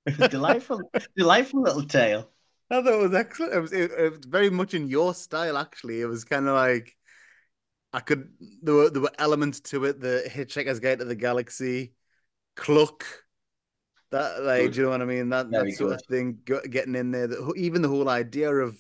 delightful, 0.30 0.82
delightful 1.16 1.62
little 1.62 1.84
tale. 1.84 2.30
I 2.72 2.82
thought 2.82 2.94
it 2.94 3.02
was 3.10 3.14
excellent. 3.14 3.54
It 3.54 3.60
was, 3.60 3.74
it, 3.74 3.92
it 3.92 4.12
was 4.12 4.26
very 4.26 4.50
much 4.50 4.74
in 4.74 4.88
your 4.88 5.14
style, 5.14 5.58
actually. 5.58 6.02
It 6.02 6.06
was 6.06 6.24
kind 6.24 6.48
of 6.48 6.56
like 6.56 6.96
I 7.94 8.00
could 8.00 8.30
there 8.62 8.76
were 8.76 8.90
there 8.90 9.02
were 9.02 9.12
elements 9.20 9.60
to 9.62 9.86
it. 9.86 10.00
The 10.00 10.24
Hitchhiker's 10.26 10.80
Guide 10.80 11.00
to 11.00 11.06
the 11.06 11.16
Galaxy, 11.16 11.94
Cluck, 12.56 13.06
that 14.12 14.44
like 14.44 14.62
good. 14.62 14.74
do 14.74 14.78
you 14.80 14.86
know 14.86 14.92
what 14.92 15.02
I 15.02 15.06
mean? 15.06 15.30
That 15.30 15.48
Very 15.48 15.72
that 15.72 15.78
sort 15.78 15.90
good. 15.90 16.00
of 16.00 16.06
thing 16.06 16.40
getting 16.70 16.96
in 16.96 17.12
there. 17.12 17.28
The, 17.28 17.54
even 17.58 17.82
the 17.82 17.90
whole 17.90 18.08
idea 18.08 18.54
of 18.54 18.78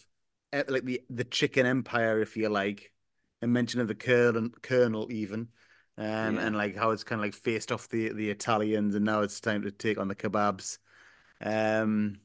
eh, 0.53 0.63
like 0.69 0.85
the 0.85 1.01
the 1.09 1.25
chicken 1.25 1.65
empire, 1.65 2.21
if 2.21 2.37
you 2.37 2.47
like, 2.47 2.93
and 3.41 3.51
mention 3.51 3.81
of 3.81 3.89
the 3.89 3.95
colonel, 3.95 4.49
colonel 4.61 5.11
even. 5.11 5.49
Um, 5.97 6.35
yeah. 6.35 6.47
and 6.47 6.55
like 6.55 6.77
how 6.77 6.91
it's 6.91 7.03
kind 7.03 7.19
of 7.19 7.25
like 7.25 7.33
faced 7.33 7.73
off 7.73 7.89
the 7.89 8.13
the 8.13 8.29
Italians, 8.29 8.95
and 8.95 9.03
now 9.03 9.21
it's 9.21 9.41
time 9.41 9.63
to 9.63 9.71
take 9.71 9.97
on 9.97 10.07
the 10.07 10.15
kebabs. 10.15 10.77
Um, 11.41 12.17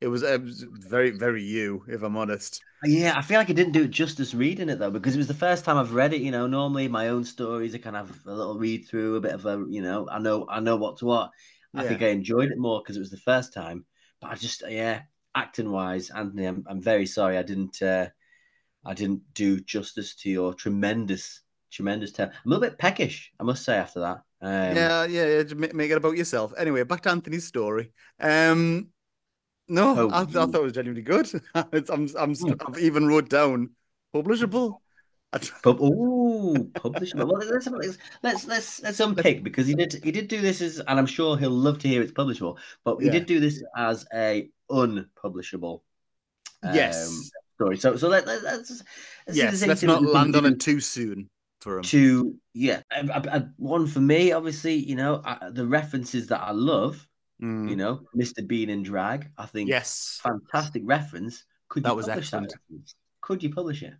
it 0.00 0.08
was, 0.08 0.22
it 0.22 0.42
was 0.42 0.64
very, 0.70 1.10
very 1.10 1.42
you, 1.42 1.84
if 1.88 2.02
I'm 2.02 2.16
honest. 2.16 2.62
Yeah, 2.84 3.14
I 3.16 3.22
feel 3.22 3.38
like 3.38 3.50
I 3.50 3.54
didn't 3.54 3.72
do 3.72 3.84
it 3.84 3.90
justice 3.90 4.34
reading 4.34 4.68
it 4.68 4.78
though, 4.78 4.90
because 4.90 5.14
it 5.14 5.18
was 5.18 5.26
the 5.26 5.34
first 5.34 5.64
time 5.64 5.76
I've 5.76 5.94
read 5.94 6.12
it. 6.12 6.20
You 6.20 6.30
know, 6.30 6.46
normally 6.46 6.88
my 6.88 7.08
own 7.08 7.24
stories 7.24 7.74
I 7.74 7.78
kind 7.78 7.96
of 7.96 8.08
have 8.08 8.26
a 8.26 8.32
little 8.32 8.58
read 8.58 8.86
through, 8.86 9.16
a 9.16 9.20
bit 9.20 9.34
of 9.34 9.46
a, 9.46 9.64
you 9.68 9.82
know, 9.82 10.08
I 10.10 10.18
know, 10.18 10.46
I 10.48 10.60
know 10.60 10.76
what 10.76 10.98
to 10.98 11.06
what. 11.06 11.30
I 11.74 11.82
yeah. 11.82 11.88
think 11.88 12.02
I 12.02 12.08
enjoyed 12.08 12.50
it 12.50 12.58
more 12.58 12.80
because 12.80 12.96
it 12.96 13.00
was 13.00 13.10
the 13.10 13.18
first 13.18 13.52
time. 13.52 13.84
But 14.20 14.30
I 14.30 14.34
just, 14.36 14.62
yeah, 14.68 15.02
acting 15.34 15.70
wise, 15.70 16.10
Anthony, 16.10 16.46
I'm, 16.46 16.64
I'm 16.68 16.80
very 16.80 17.06
sorry 17.06 17.36
I 17.36 17.42
didn't, 17.42 17.82
uh, 17.82 18.08
I 18.84 18.94
didn't 18.94 19.22
do 19.34 19.60
justice 19.60 20.14
to 20.16 20.30
your 20.30 20.54
tremendous, 20.54 21.42
tremendous 21.70 22.12
tale. 22.12 22.30
I'm 22.32 22.52
a 22.52 22.54
little 22.54 22.68
bit 22.68 22.78
peckish, 22.78 23.32
I 23.38 23.42
must 23.42 23.64
say, 23.64 23.76
after 23.76 24.00
that. 24.00 24.22
Um, 24.40 24.76
yeah, 24.76 25.04
yeah, 25.04 25.42
yeah. 25.42 25.54
Make 25.74 25.90
it 25.90 25.96
about 25.96 26.16
yourself. 26.16 26.54
Anyway, 26.56 26.84
back 26.84 27.02
to 27.02 27.10
Anthony's 27.10 27.44
story. 27.44 27.92
Um, 28.20 28.88
no, 29.68 29.98
oh, 29.98 30.10
I, 30.10 30.22
I, 30.22 30.24
thought 30.24 30.54
it 30.54 30.62
was 30.62 30.72
genuinely 30.72 31.02
good. 31.02 31.30
I'm, 31.54 32.08
I'm, 32.18 32.34
hmm. 32.34 32.52
I've 32.66 32.78
even 32.78 33.06
wrote 33.06 33.28
down 33.28 33.70
publishable. 34.14 34.78
Pub- 35.62 35.78
oh, 35.80 36.56
publishable. 36.74 37.28
well, 37.28 37.42
let's, 37.46 37.98
let's 38.22 38.46
let's 38.46 38.82
let's 38.82 39.00
unpick 39.00 39.44
because 39.44 39.66
he 39.66 39.74
did 39.74 40.00
he 40.02 40.10
did 40.10 40.26
do 40.26 40.40
this 40.40 40.62
as, 40.62 40.80
and 40.80 40.98
I'm 40.98 41.06
sure 41.06 41.36
he'll 41.36 41.50
love 41.50 41.78
to 41.80 41.88
hear 41.88 42.00
it's 42.00 42.12
publishable. 42.12 42.56
But 42.82 42.98
he 43.00 43.06
yeah. 43.06 43.12
did 43.12 43.26
do 43.26 43.38
this 43.38 43.62
as 43.76 44.06
a 44.14 44.48
unpublishable. 44.70 45.84
Um, 46.62 46.74
yes. 46.74 47.30
Story. 47.56 47.76
So 47.76 47.96
so 47.96 48.08
let, 48.08 48.26
let, 48.26 48.42
let's, 48.42 48.82
let's 49.26 49.36
yes. 49.36 49.66
Let's 49.66 49.82
not 49.82 50.02
land 50.02 50.34
on 50.34 50.46
it 50.46 50.60
too 50.60 50.80
soon 50.80 51.28
for 51.60 51.78
him. 51.78 51.82
To 51.84 52.34
yeah, 52.54 52.80
one 53.58 53.86
for 53.86 54.00
me, 54.00 54.32
obviously, 54.32 54.74
you 54.76 54.96
know, 54.96 55.22
the 55.50 55.66
references 55.66 56.26
that 56.28 56.40
I 56.40 56.52
love 56.52 57.06
Mm. 57.42 57.70
You 57.70 57.76
know, 57.76 58.00
Mr. 58.16 58.46
Bean 58.46 58.70
and 58.70 58.84
Drag. 58.84 59.30
I 59.38 59.46
think 59.46 59.68
yes, 59.68 60.20
fantastic 60.22 60.82
reference. 60.84 61.44
Could 61.68 61.84
that 61.84 61.90
you 61.90 61.96
was 61.96 62.08
excellent. 62.08 62.52
That 62.70 62.94
Could 63.20 63.42
you 63.42 63.52
publish 63.52 63.82
it? 63.82 63.94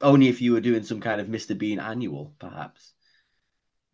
Only 0.00 0.28
if 0.28 0.40
you 0.40 0.52
were 0.52 0.60
doing 0.60 0.84
some 0.84 1.00
kind 1.00 1.20
of 1.20 1.26
Mr. 1.26 1.58
Bean 1.58 1.80
annual, 1.80 2.34
perhaps. 2.38 2.94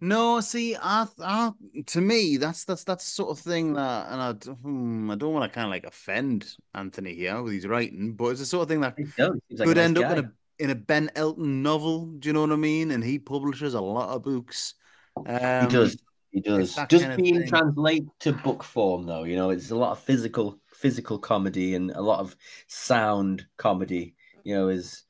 No, 0.01 0.41
see, 0.41 0.77
I, 0.77 1.07
I, 1.21 1.53
to 1.87 2.01
me, 2.01 2.37
that's 2.37 2.65
that's 2.65 2.85
that's 2.85 3.05
sort 3.05 3.31
of 3.31 3.43
thing 3.43 3.73
that, 3.73 4.09
and 4.11 4.21
I, 4.21 4.33
hmm, 4.53 5.11
I 5.11 5.15
don't 5.15 5.33
want 5.33 5.51
to 5.51 5.55
kind 5.55 5.67
of 5.67 5.71
like 5.71 5.87
offend 5.87 6.57
Anthony 6.75 7.15
here 7.15 7.41
with 7.43 7.55
his 7.55 7.67
writing, 7.67 8.15
but 8.15 8.27
it's 8.27 8.41
the 8.41 8.47
sort 8.47 8.65
of 8.65 8.69
thing 8.69 8.83
that 8.83 8.97
could 8.97 9.35
like 9.59 9.77
end 9.77 9.99
up 9.99 10.19
in 10.19 10.25
a 10.25 10.33
in 10.59 10.71
a 10.71 10.75
Ben 10.75 11.11
Elton 11.17 11.63
novel. 11.63 12.07
Do 12.07 12.29
you 12.29 12.33
know 12.35 12.43
what 12.43 12.53
I 12.53 12.57
mean? 12.57 12.91
And 12.91 13.03
he 13.03 13.19
publishes 13.19 13.73
a 13.75 13.81
lot 13.81 14.11
of 14.11 14.23
books. 14.23 14.75
Um, 15.17 15.63
he 15.63 15.67
does. 15.69 15.97
He 16.35 16.41
does. 16.41 16.75
that 16.75 16.89
Does 16.89 17.03
kind 17.03 17.13
of 17.13 17.23
being 17.23 17.47
translate 17.47 18.07
to 18.21 18.33
book 18.33 18.65
form 18.65 19.07
though? 19.07 19.23
You 19.23 19.37
know, 19.37 19.51
it's 19.51 19.71
a 19.71 19.77
lot 19.77 19.93
of 19.93 20.01
physical 20.01 20.59
physical 20.67 21.17
comedy 21.17 21.77
and 21.77 21.93
a 21.93 22.03
lot 22.03 22.19
of 22.19 22.37
sound 22.67 23.47
comedy. 23.57 24.17
You 24.43 24.57
know, 24.57 24.69
is 24.69 25.05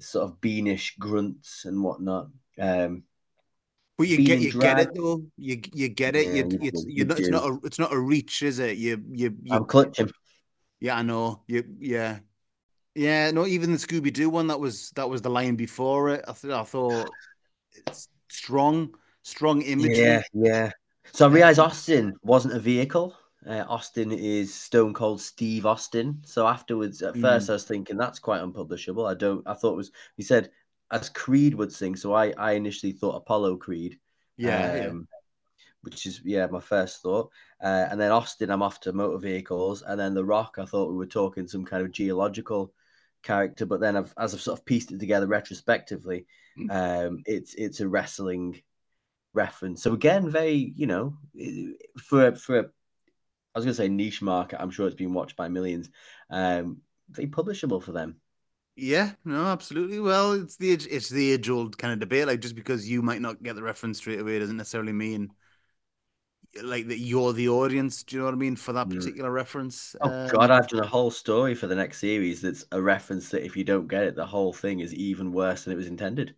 sort 0.00 0.24
of 0.24 0.40
beanish 0.40 0.96
grunts 0.98 1.66
and 1.66 1.82
whatnot. 1.82 2.30
Um, 2.60 3.04
But 3.96 4.08
you 4.08 4.16
get 4.18 4.40
you 4.40 4.52
get 4.52 4.80
it 4.80 4.92
though. 4.92 5.22
You 5.36 5.62
you 5.72 5.88
get 5.88 6.16
it. 6.16 6.26
Yeah, 6.26 6.32
you, 6.34 6.48
you 6.50 6.68
it's 6.68 6.84
you 6.84 6.92
you 6.94 7.04
know, 7.04 7.14
it's 7.14 7.28
not 7.30 7.44
a 7.44 7.58
it's 7.62 7.78
not 7.78 7.92
a 7.92 7.98
reach, 7.98 8.42
is 8.42 8.58
it? 8.58 8.76
You 8.76 9.02
you, 9.08 9.36
you 9.44 9.52
I'm 9.54 9.64
clutching. 9.66 10.10
yeah, 10.80 10.96
I 10.96 11.02
know. 11.02 11.42
You 11.46 11.62
yeah. 11.78 12.18
Yeah, 12.96 13.30
no, 13.30 13.46
even 13.46 13.72
the 13.72 13.78
Scooby 13.78 14.10
Doo 14.10 14.30
one 14.30 14.46
that 14.46 14.58
was 14.58 14.90
that 14.96 15.08
was 15.08 15.20
the 15.22 15.30
line 15.30 15.54
before 15.54 16.08
it. 16.08 16.24
I 16.26 16.32
th- 16.32 16.52
I 16.52 16.64
thought 16.64 17.14
it's 17.74 18.08
strong, 18.28 18.94
strong 19.26 19.62
imagery. 19.62 19.96
Yeah, 19.98 20.22
yeah. 20.32 20.70
So 21.12 21.28
I 21.28 21.32
realized 21.32 21.58
Austin 21.58 22.14
wasn't 22.22 22.54
a 22.54 22.60
vehicle. 22.60 23.16
Uh, 23.46 23.64
Austin 23.68 24.12
is 24.12 24.54
Stone 24.54 24.94
Cold 24.94 25.20
Steve 25.20 25.66
Austin. 25.66 26.20
So 26.24 26.46
afterwards, 26.46 27.02
at 27.02 27.14
Mm. 27.14 27.20
first, 27.20 27.50
I 27.50 27.54
was 27.54 27.64
thinking 27.64 27.96
that's 27.96 28.18
quite 28.18 28.42
unpublishable. 28.42 29.06
I 29.06 29.14
don't. 29.14 29.46
I 29.46 29.54
thought 29.54 29.74
it 29.74 29.76
was. 29.76 29.92
He 30.16 30.22
said 30.22 30.50
as 30.90 31.08
Creed 31.08 31.54
would 31.54 31.72
sing. 31.72 31.96
So 31.96 32.12
I, 32.12 32.32
I 32.38 32.52
initially 32.52 32.92
thought 32.92 33.16
Apollo 33.16 33.56
Creed. 33.56 33.98
Yeah, 34.36 34.88
um, 34.90 35.08
Which 35.82 36.06
is 36.06 36.20
yeah, 36.24 36.46
my 36.46 36.60
first 36.60 37.02
thought. 37.02 37.30
Uh, 37.62 37.86
and 37.90 38.00
then 38.00 38.12
Austin, 38.12 38.50
I'm 38.50 38.62
off 38.62 38.80
to 38.80 38.92
motor 38.92 39.18
vehicles, 39.18 39.82
and 39.82 39.98
then 39.98 40.14
The 40.14 40.24
Rock. 40.24 40.56
I 40.58 40.64
thought 40.64 40.90
we 40.90 40.96
were 40.96 41.06
talking 41.06 41.48
some 41.48 41.64
kind 41.64 41.82
of 41.82 41.92
geological 41.92 42.72
character, 43.22 43.66
but 43.66 43.80
then 43.80 43.96
I've, 43.96 44.12
as 44.18 44.34
I've 44.34 44.40
sort 44.40 44.58
of 44.58 44.64
pieced 44.64 44.92
it 44.92 45.00
together 45.00 45.26
retrospectively, 45.26 46.26
Mm. 46.58 46.70
um, 46.70 47.22
it's 47.26 47.54
it's 47.54 47.80
a 47.80 47.88
wrestling 47.88 48.62
reference. 49.36 49.82
So 49.82 49.92
again, 49.92 50.30
very 50.30 50.72
you 50.76 50.86
know, 50.86 51.16
for 52.02 52.28
a- 52.28 52.36
for 52.36 52.58
a, 52.58 52.62
I 52.62 53.58
was 53.58 53.64
going 53.64 53.74
to 53.76 53.82
say 53.82 53.88
niche 53.88 54.22
market. 54.22 54.60
I'm 54.60 54.70
sure 54.70 54.86
it's 54.86 54.96
been 54.96 55.14
watched 55.14 55.36
by 55.36 55.48
millions. 55.48 55.90
Um, 56.30 56.78
very 57.10 57.28
publishable 57.28 57.82
for 57.82 57.92
them. 57.92 58.16
Yeah, 58.78 59.12
no, 59.24 59.46
absolutely. 59.46 60.00
Well, 60.00 60.32
it's 60.32 60.56
the 60.56 60.72
it's 60.72 61.08
the 61.08 61.32
age 61.32 61.48
old 61.48 61.78
kind 61.78 61.94
of 61.94 62.00
debate. 62.00 62.26
Like 62.26 62.40
just 62.40 62.54
because 62.54 62.88
you 62.88 63.00
might 63.02 63.22
not 63.22 63.42
get 63.42 63.56
the 63.56 63.62
reference 63.62 63.98
straight 63.98 64.20
away 64.20 64.38
doesn't 64.38 64.56
necessarily 64.56 64.92
mean 64.92 65.32
like 66.62 66.88
that 66.88 66.98
you're 66.98 67.32
the 67.32 67.48
audience. 67.48 68.02
Do 68.02 68.16
you 68.16 68.20
know 68.20 68.26
what 68.26 68.34
I 68.34 68.38
mean 68.38 68.56
for 68.56 68.72
that 68.74 68.88
Mm. 68.88 68.98
particular 68.98 69.30
reference? 69.30 69.94
Oh 70.00 70.10
Um, 70.10 70.30
God, 70.30 70.50
I've 70.50 70.68
done 70.68 70.82
a 70.84 70.86
whole 70.86 71.10
story 71.10 71.54
for 71.54 71.66
the 71.66 71.74
next 71.74 71.98
series 71.98 72.42
that's 72.42 72.64
a 72.72 72.80
reference 72.80 73.30
that 73.30 73.44
if 73.44 73.56
you 73.56 73.64
don't 73.64 73.88
get 73.88 74.04
it, 74.04 74.14
the 74.16 74.26
whole 74.26 74.52
thing 74.52 74.80
is 74.80 74.94
even 74.94 75.32
worse 75.32 75.64
than 75.64 75.72
it 75.72 75.76
was 75.76 75.86
intended. 75.86 76.34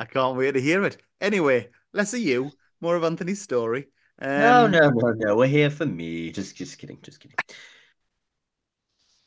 I 0.00 0.04
can't 0.06 0.36
wait 0.36 0.52
to 0.52 0.60
hear 0.60 0.82
it. 0.84 1.00
Anyway, 1.20 1.68
less 1.92 2.12
of 2.14 2.20
you, 2.20 2.50
more 2.80 2.96
of 2.96 3.04
Anthony's 3.04 3.40
story. 3.42 3.88
no, 4.34 4.66
Um, 4.66 4.72
no, 4.72 4.90
no, 4.90 5.12
no. 5.12 5.36
We're 5.36 5.46
here 5.46 5.70
for 5.70 5.86
me. 5.86 6.32
Just, 6.32 6.56
just 6.56 6.78
kidding. 6.78 6.98
Just 7.02 7.20
kidding. 7.20 7.36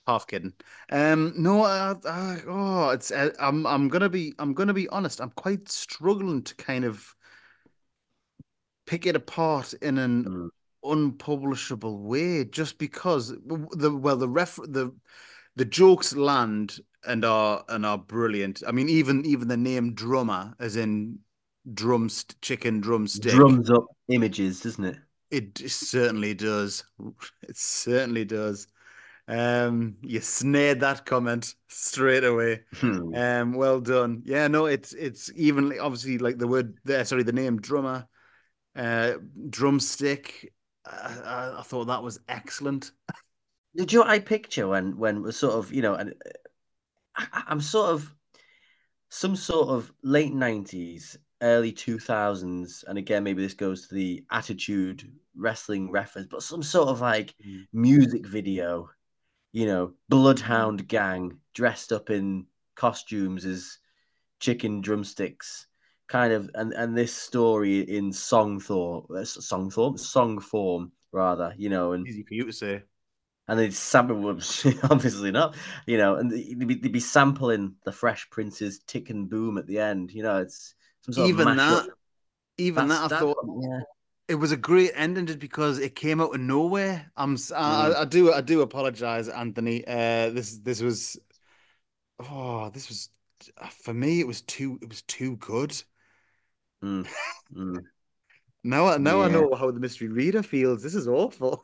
half 0.07 0.27
kidding. 0.27 0.53
Um, 0.91 1.33
no, 1.37 1.63
uh, 1.63 1.95
uh, 2.05 2.37
oh, 2.47 2.89
it's 2.89 3.11
uh, 3.11 3.31
I'm 3.39 3.65
I'm 3.65 3.87
gonna 3.87 4.09
be 4.09 4.33
I'm 4.39 4.53
gonna 4.53 4.73
be 4.73 4.89
honest. 4.89 5.21
I'm 5.21 5.31
quite 5.31 5.69
struggling 5.69 6.43
to 6.43 6.55
kind 6.55 6.85
of 6.85 7.15
pick 8.85 9.05
it 9.05 9.15
apart 9.15 9.73
in 9.81 9.97
an 9.97 10.25
Mm. 10.25 10.49
unpublishable 10.83 11.99
way, 11.99 12.43
just 12.45 12.77
because 12.77 13.29
the 13.29 13.95
well 13.95 14.17
the 14.17 14.27
ref 14.29 14.57
the 14.57 14.93
the 15.55 15.65
jokes 15.65 16.15
land 16.15 16.79
and 17.05 17.25
are 17.25 17.63
and 17.69 17.86
are 17.86 17.98
brilliant. 17.98 18.63
I 18.67 18.72
mean, 18.72 18.89
even 18.89 19.25
even 19.25 19.48
the 19.48 19.57
name 19.57 19.93
drummer, 19.93 20.53
as 20.60 20.75
in 20.75 21.19
drumst 21.74 22.36
chicken 22.41 22.81
drumstick, 22.81 23.33
Drums 23.33 23.69
up 23.69 23.86
images, 24.10 24.62
doesn't 24.62 24.86
it? 24.86 24.98
it 25.33 25.57
certainly 25.72 26.36
does. 26.36 26.83
It 27.41 27.57
certainly 27.57 28.24
does. 28.24 28.67
Um, 29.27 29.95
you 30.01 30.19
snared 30.19 30.81
that 30.81 31.05
comment 31.05 31.55
straight 31.69 32.24
away. 32.24 32.62
Hmm. 32.75 33.15
Um, 33.15 33.53
well 33.53 33.79
done. 33.79 34.22
Yeah, 34.25 34.48
no, 34.48 34.65
it's 34.67 34.93
it's 34.93 35.31
evenly 35.36 35.79
obviously 35.79 36.19
like 36.19 36.38
the 36.38 36.48
word 36.48 36.77
there. 36.86 37.03
Sorry, 37.03 37.24
the 37.24 37.31
name 37.33 37.60
drummer, 37.60 38.07
uh, 38.75 39.13
drumstick. 39.50 40.53
Uh, 40.86 41.22
I, 41.25 41.60
I 41.60 41.63
thought 41.63 41.86
that 41.86 42.03
was 42.03 42.19
excellent. 42.27 42.91
Did 43.75 43.91
you 43.91 43.99
know 43.99 44.05
I 44.05 44.19
picture 44.19 44.67
when 44.67 44.97
when 44.97 45.21
we're 45.23 45.31
sort 45.31 45.55
of 45.55 45.73
you 45.73 45.81
know 45.81 45.95
and 45.95 46.11
uh, 46.11 46.29
I, 47.31 47.43
I'm 47.47 47.61
sort 47.61 47.89
of 47.89 48.13
some 49.09 49.35
sort 49.35 49.69
of 49.69 49.91
late 50.03 50.33
nineties, 50.33 51.17
early 51.41 51.71
two 51.71 51.99
thousands, 51.99 52.83
and 52.87 52.97
again 52.97 53.23
maybe 53.23 53.41
this 53.43 53.53
goes 53.53 53.87
to 53.87 53.95
the 53.95 54.23
attitude 54.31 55.11
wrestling 55.35 55.91
reference, 55.91 56.27
but 56.29 56.43
some 56.43 56.63
sort 56.63 56.89
of 56.89 57.01
like 57.01 57.33
Mm. 57.45 57.67
music 57.73 58.25
video, 58.27 58.89
you 59.51 59.65
know, 59.65 59.93
bloodhound 60.09 60.87
gang 60.87 61.39
dressed 61.53 61.91
up 61.91 62.09
in 62.09 62.45
costumes 62.75 63.45
as 63.45 63.77
chicken 64.39 64.81
drumsticks, 64.81 65.67
kind 66.07 66.33
of, 66.33 66.49
and 66.55 66.73
and 66.73 66.97
this 66.97 67.13
story 67.15 67.79
in 67.81 68.11
song 68.11 68.59
form, 68.59 69.05
song 69.25 69.69
form, 69.69 69.97
song 69.97 70.39
form 70.39 70.91
rather, 71.11 71.53
you 71.57 71.69
know, 71.69 71.93
and 71.93 72.07
Easy 72.07 72.23
for 72.23 72.33
you 72.33 72.45
to 72.45 72.53
say. 72.53 72.83
And 73.47 73.59
they'd 73.59 73.73
sample 73.73 74.27
obviously 74.89 75.31
not, 75.31 75.55
you 75.85 75.97
know, 75.97 76.15
and 76.15 76.31
they'd 76.31 76.67
be, 76.67 76.75
they'd 76.75 76.91
be 76.91 77.00
sampling 77.00 77.75
the 77.83 77.91
Fresh 77.91 78.29
Prince's 78.29 78.79
"Tick 78.88 79.09
and 79.09 79.29
Boom" 79.29 79.57
at 79.57 79.67
the 79.67 79.79
end. 79.79 80.12
You 80.12 80.23
know, 80.23 80.38
it's 80.38 80.75
Even 81.17 81.57
that, 81.57 81.88
even 82.57 82.88
That's- 82.88 83.09
that, 83.09 83.17
I 83.17 83.19
thought 83.19 83.38
yeah. 83.62 83.81
it 84.27 84.35
was 84.35 84.51
a 84.51 84.57
great 84.57 84.91
ending 84.95 85.25
just 85.25 85.39
because 85.39 85.79
it 85.79 85.95
came 85.95 86.21
out 86.21 86.33
of 86.33 86.41
nowhere. 86.41 87.12
I'm 87.17 87.33
I, 87.33 87.35
Mm. 87.35 87.95
I 87.95 88.05
do 88.05 88.33
I 88.33 88.41
do 88.41 88.62
apologize, 88.62 89.27
Anthony. 89.27 89.85
Uh, 89.85 90.29
this 90.29 90.57
this 90.59 90.81
was 90.81 91.17
oh 92.19 92.69
this 92.69 92.89
was 92.89 93.09
for 93.83 93.93
me 93.93 94.19
it 94.21 94.27
was 94.27 94.41
too 94.41 94.79
it 94.81 94.88
was 94.89 95.01
too 95.01 95.35
good. 95.38 95.71
Mm, 96.83 97.07
mm. 97.53 97.83
Now 98.63 98.95
now 98.97 99.21
I 99.21 99.29
know 99.29 99.53
how 99.55 99.71
the 99.71 99.79
mystery 99.79 100.07
reader 100.07 100.43
feels. 100.43 100.83
This 100.83 100.95
is 100.95 101.07
awful. 101.07 101.63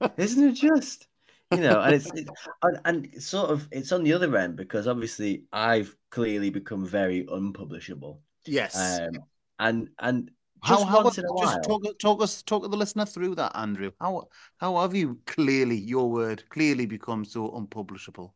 Isn't 0.16 0.48
it 0.48 0.52
just? 0.52 1.07
You 1.50 1.60
know, 1.60 1.80
and 1.80 1.94
it's, 1.94 2.10
it's 2.14 2.30
and, 2.62 2.80
and 2.84 3.08
it's 3.12 3.26
sort 3.26 3.50
of 3.50 3.68
it's 3.72 3.90
on 3.92 4.04
the 4.04 4.12
other 4.12 4.36
end 4.36 4.56
because 4.56 4.86
obviously 4.86 5.44
I've 5.52 5.96
clearly 6.10 6.50
become 6.50 6.84
very 6.84 7.26
unpublishable. 7.30 8.20
Yes. 8.44 8.76
Um, 8.76 9.22
and 9.58 9.88
and 9.98 10.30
how 10.62 10.76
just 10.76 10.88
how 10.88 11.00
a 11.00 11.40
just 11.40 11.62
talk 11.62 11.98
talk 11.98 12.22
us 12.22 12.42
talk 12.42 12.62
to 12.62 12.68
the 12.68 12.76
listener 12.76 13.06
through 13.06 13.34
that, 13.36 13.52
Andrew. 13.54 13.92
How 14.00 14.28
how 14.58 14.76
have 14.78 14.94
you 14.94 15.18
clearly 15.26 15.76
your 15.76 16.10
word 16.10 16.42
clearly 16.50 16.84
become 16.84 17.24
so 17.24 17.56
unpublishable? 17.56 18.34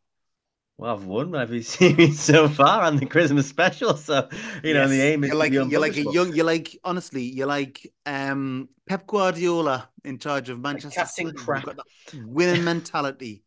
Well, 0.82 0.94
I've 0.96 1.04
won 1.06 1.34
every 1.34 1.62
series 1.62 2.20
so 2.20 2.48
far 2.48 2.82
on 2.82 2.96
the 2.96 3.06
Christmas 3.06 3.46
special. 3.48 3.96
So 3.96 4.28
you 4.62 4.74
know, 4.74 4.88
the 4.88 5.00
aim 5.00 5.24
is 5.24 5.28
you're 5.28 5.34
to 5.34 5.38
like 5.38 5.52
be 5.52 5.56
you're 5.56 5.80
like 5.80 5.96
a 5.96 6.02
young 6.02 6.32
you're 6.34 6.44
like 6.46 6.78
honestly 6.84 7.22
you're 7.22 7.46
like 7.46 7.92
um 8.06 8.68
Pep 8.86 9.06
Guardiola 9.06 9.88
in 10.04 10.18
charge 10.18 10.48
of 10.48 10.60
Manchester 10.60 11.00
Captain 11.00 11.26
City. 11.28 11.38
Crap. 11.38 11.64
got 11.64 11.78
winning 12.14 12.64
mentality. 12.64 13.44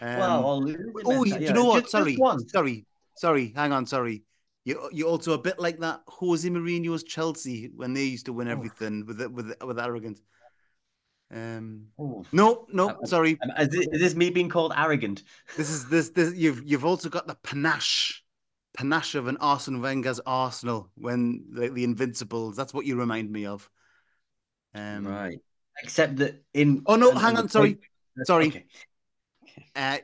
Well, 0.00 0.38
Um, 0.38 0.44
or 0.44 0.56
losing 0.56 0.92
oh, 1.04 1.24
mentality, 1.24 1.30
you, 1.30 1.38
do 1.38 1.44
you 1.44 1.52
know 1.52 1.64
what? 1.64 1.82
just- 1.82 1.92
just 1.92 1.92
sorry, 1.92 2.16
one. 2.16 2.48
sorry, 2.48 2.86
sorry. 3.16 3.52
Hang 3.54 3.72
on, 3.72 3.86
sorry. 3.86 4.22
You 4.64 4.88
you're 4.92 5.08
also 5.08 5.32
a 5.32 5.38
bit 5.38 5.58
like 5.58 5.78
that 5.80 6.02
Jose 6.06 6.48
Mourinho's 6.48 7.02
Chelsea 7.04 7.70
when 7.74 7.94
they 7.94 8.04
used 8.04 8.26
to 8.26 8.32
win 8.32 8.48
Oh. 8.48 8.52
everything 8.52 9.06
with 9.06 9.20
with 9.26 9.54
with 9.64 9.78
arrogance. 9.78 10.20
Um, 11.30 11.88
Ooh. 12.00 12.24
no, 12.32 12.66
no, 12.72 12.90
Um, 12.90 12.96
sorry. 13.04 13.38
Um, 13.42 13.50
Is 13.58 13.68
this, 13.68 13.86
is 13.92 14.00
this 14.00 14.14
me 14.14 14.30
being 14.30 14.48
called 14.48 14.72
arrogant? 14.76 15.24
This 15.56 15.68
is 15.70 15.88
this 15.88 16.10
this 16.10 16.34
you've 16.34 16.62
you've 16.64 16.84
also 16.86 17.08
got 17.08 17.26
the 17.26 17.34
panache, 17.42 18.22
panache 18.76 19.14
of 19.14 19.26
an 19.28 19.36
Arsene 19.38 19.80
Wenger's 19.82 20.20
Arsenal 20.24 20.90
when 20.94 21.44
the, 21.50 21.68
the 21.68 21.84
Invincibles. 21.84 22.56
That's 22.56 22.72
what 22.72 22.86
you 22.86 22.96
remind 22.96 23.30
me 23.30 23.44
of. 23.46 23.68
Um, 24.74 25.06
right. 25.06 25.38
Except 25.82 26.16
that 26.16 26.42
in. 26.54 26.82
Oh 26.86 26.96
no, 26.96 27.12
hang 27.14 27.36
on, 27.36 27.48
sorry, 27.48 27.74
point- 28.16 28.26
sorry. 28.26 28.46
Okay. 28.48 28.64
uh, 29.76 29.98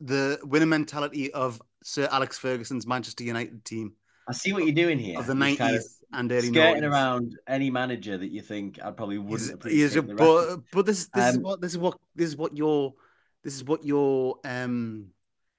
the 0.00 0.40
winner 0.42 0.66
mentality 0.66 1.32
of 1.32 1.60
Sir 1.84 2.08
Alex 2.10 2.38
Ferguson's 2.38 2.86
Manchester 2.86 3.24
United 3.24 3.64
team 3.64 3.92
I 4.28 4.32
see 4.32 4.52
what 4.52 4.64
you're 4.64 4.74
doing 4.74 4.98
here. 4.98 5.18
of 5.18 5.26
the 5.26 5.34
nineties 5.34 5.98
and 6.12 6.30
early 6.30 6.48
skirting 6.48 6.82
90s. 6.82 6.90
around 6.90 7.38
any 7.46 7.70
manager 7.70 8.18
that 8.18 8.30
you 8.30 8.42
think 8.42 8.78
I 8.82 8.90
probably 8.90 9.18
wouldn't 9.18 9.40
he's 9.64 9.96
appreciate. 9.96 9.96
a, 9.96 10.02
but 10.02 10.60
but 10.72 10.86
this 10.86 11.08
this 11.08 11.28
is 11.30 11.36
Um, 11.36 11.42
what 11.42 11.60
this 11.60 11.72
is 11.72 11.78
what 11.78 11.98
this 12.14 12.28
is 12.28 12.36
what 12.36 12.56
your 12.56 12.94
this 13.42 13.54
is 13.54 13.64
what 13.64 13.84
your 13.84 14.38
um 14.44 15.06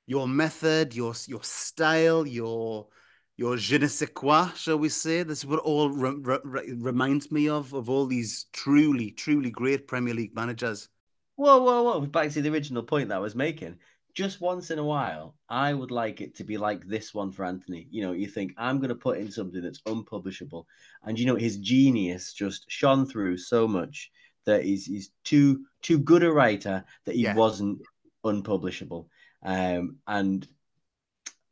your 0.08 0.28
method 0.28 0.96
your 0.96 1.14
your 1.28 1.44
style 1.44 2.26
your 2.28 2.88
your 3.36 3.58
je 3.58 3.78
ne 3.80 3.88
sais 3.88 4.10
quoi 4.14 4.48
shall 4.56 4.78
we 4.78 4.90
say 4.90 5.24
this 5.24 5.40
is 5.40 5.46
what 5.46 5.60
all 5.60 5.90
re- 5.90 6.40
re- 6.44 6.74
reminds 6.78 7.32
me 7.32 7.50
of 7.50 7.74
of 7.74 7.90
all 7.90 8.06
these 8.06 8.46
truly 8.54 9.12
truly 9.12 9.50
great 9.50 9.88
Premier 9.88 10.14
League 10.14 10.36
managers 10.36 10.90
Whoa, 11.36 11.64
whoa, 11.64 11.82
whoa! 11.82 12.00
Back 12.06 12.30
to 12.30 12.44
the 12.44 12.50
original 12.52 12.84
point 12.84 13.10
that 13.10 13.16
I 13.16 13.20
was 13.20 13.34
making. 13.34 13.80
Just 14.14 14.42
once 14.42 14.72
in 14.72 14.80
a 14.80 14.84
while, 14.84 15.36
I 15.50 15.74
would 15.74 15.92
like 15.92 16.22
it 16.22 16.36
to 16.36 16.44
be 16.44 16.58
like 16.58 16.86
this 16.88 17.14
one 17.14 17.32
for 17.32 17.46
Anthony. 17.46 17.88
You 17.90 18.04
know, 18.04 18.12
you 18.14 18.28
think 18.28 18.54
I'm 18.58 18.78
going 18.78 18.90
to 18.90 18.96
put 18.96 19.18
in 19.18 19.32
something 19.32 19.62
that's 19.62 19.82
unpublishable, 19.86 20.68
and 21.04 21.18
you 21.20 21.26
know 21.26 21.36
his 21.36 21.58
genius 21.58 22.34
just 22.34 22.66
shone 22.70 23.06
through 23.06 23.38
so 23.38 23.68
much 23.68 24.12
that 24.46 24.64
he's 24.64 24.86
he's 24.86 25.12
too 25.24 25.66
too 25.82 26.00
good 26.00 26.24
a 26.24 26.32
writer 26.32 26.84
that 27.06 27.16
he 27.16 27.24
Yeah. 27.24 27.34
wasn't 27.34 27.82
unpublishable. 28.24 29.10
Um, 29.44 29.98
and 30.08 30.48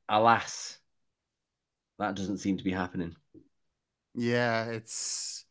alas, 0.09 0.79
that 1.99 2.15
doesn't 2.15 2.39
seem 2.39 2.57
to 2.57 2.63
be 2.63 2.71
happening. 2.71 3.15
Yeah, 4.15 4.65
it's. 4.65 5.45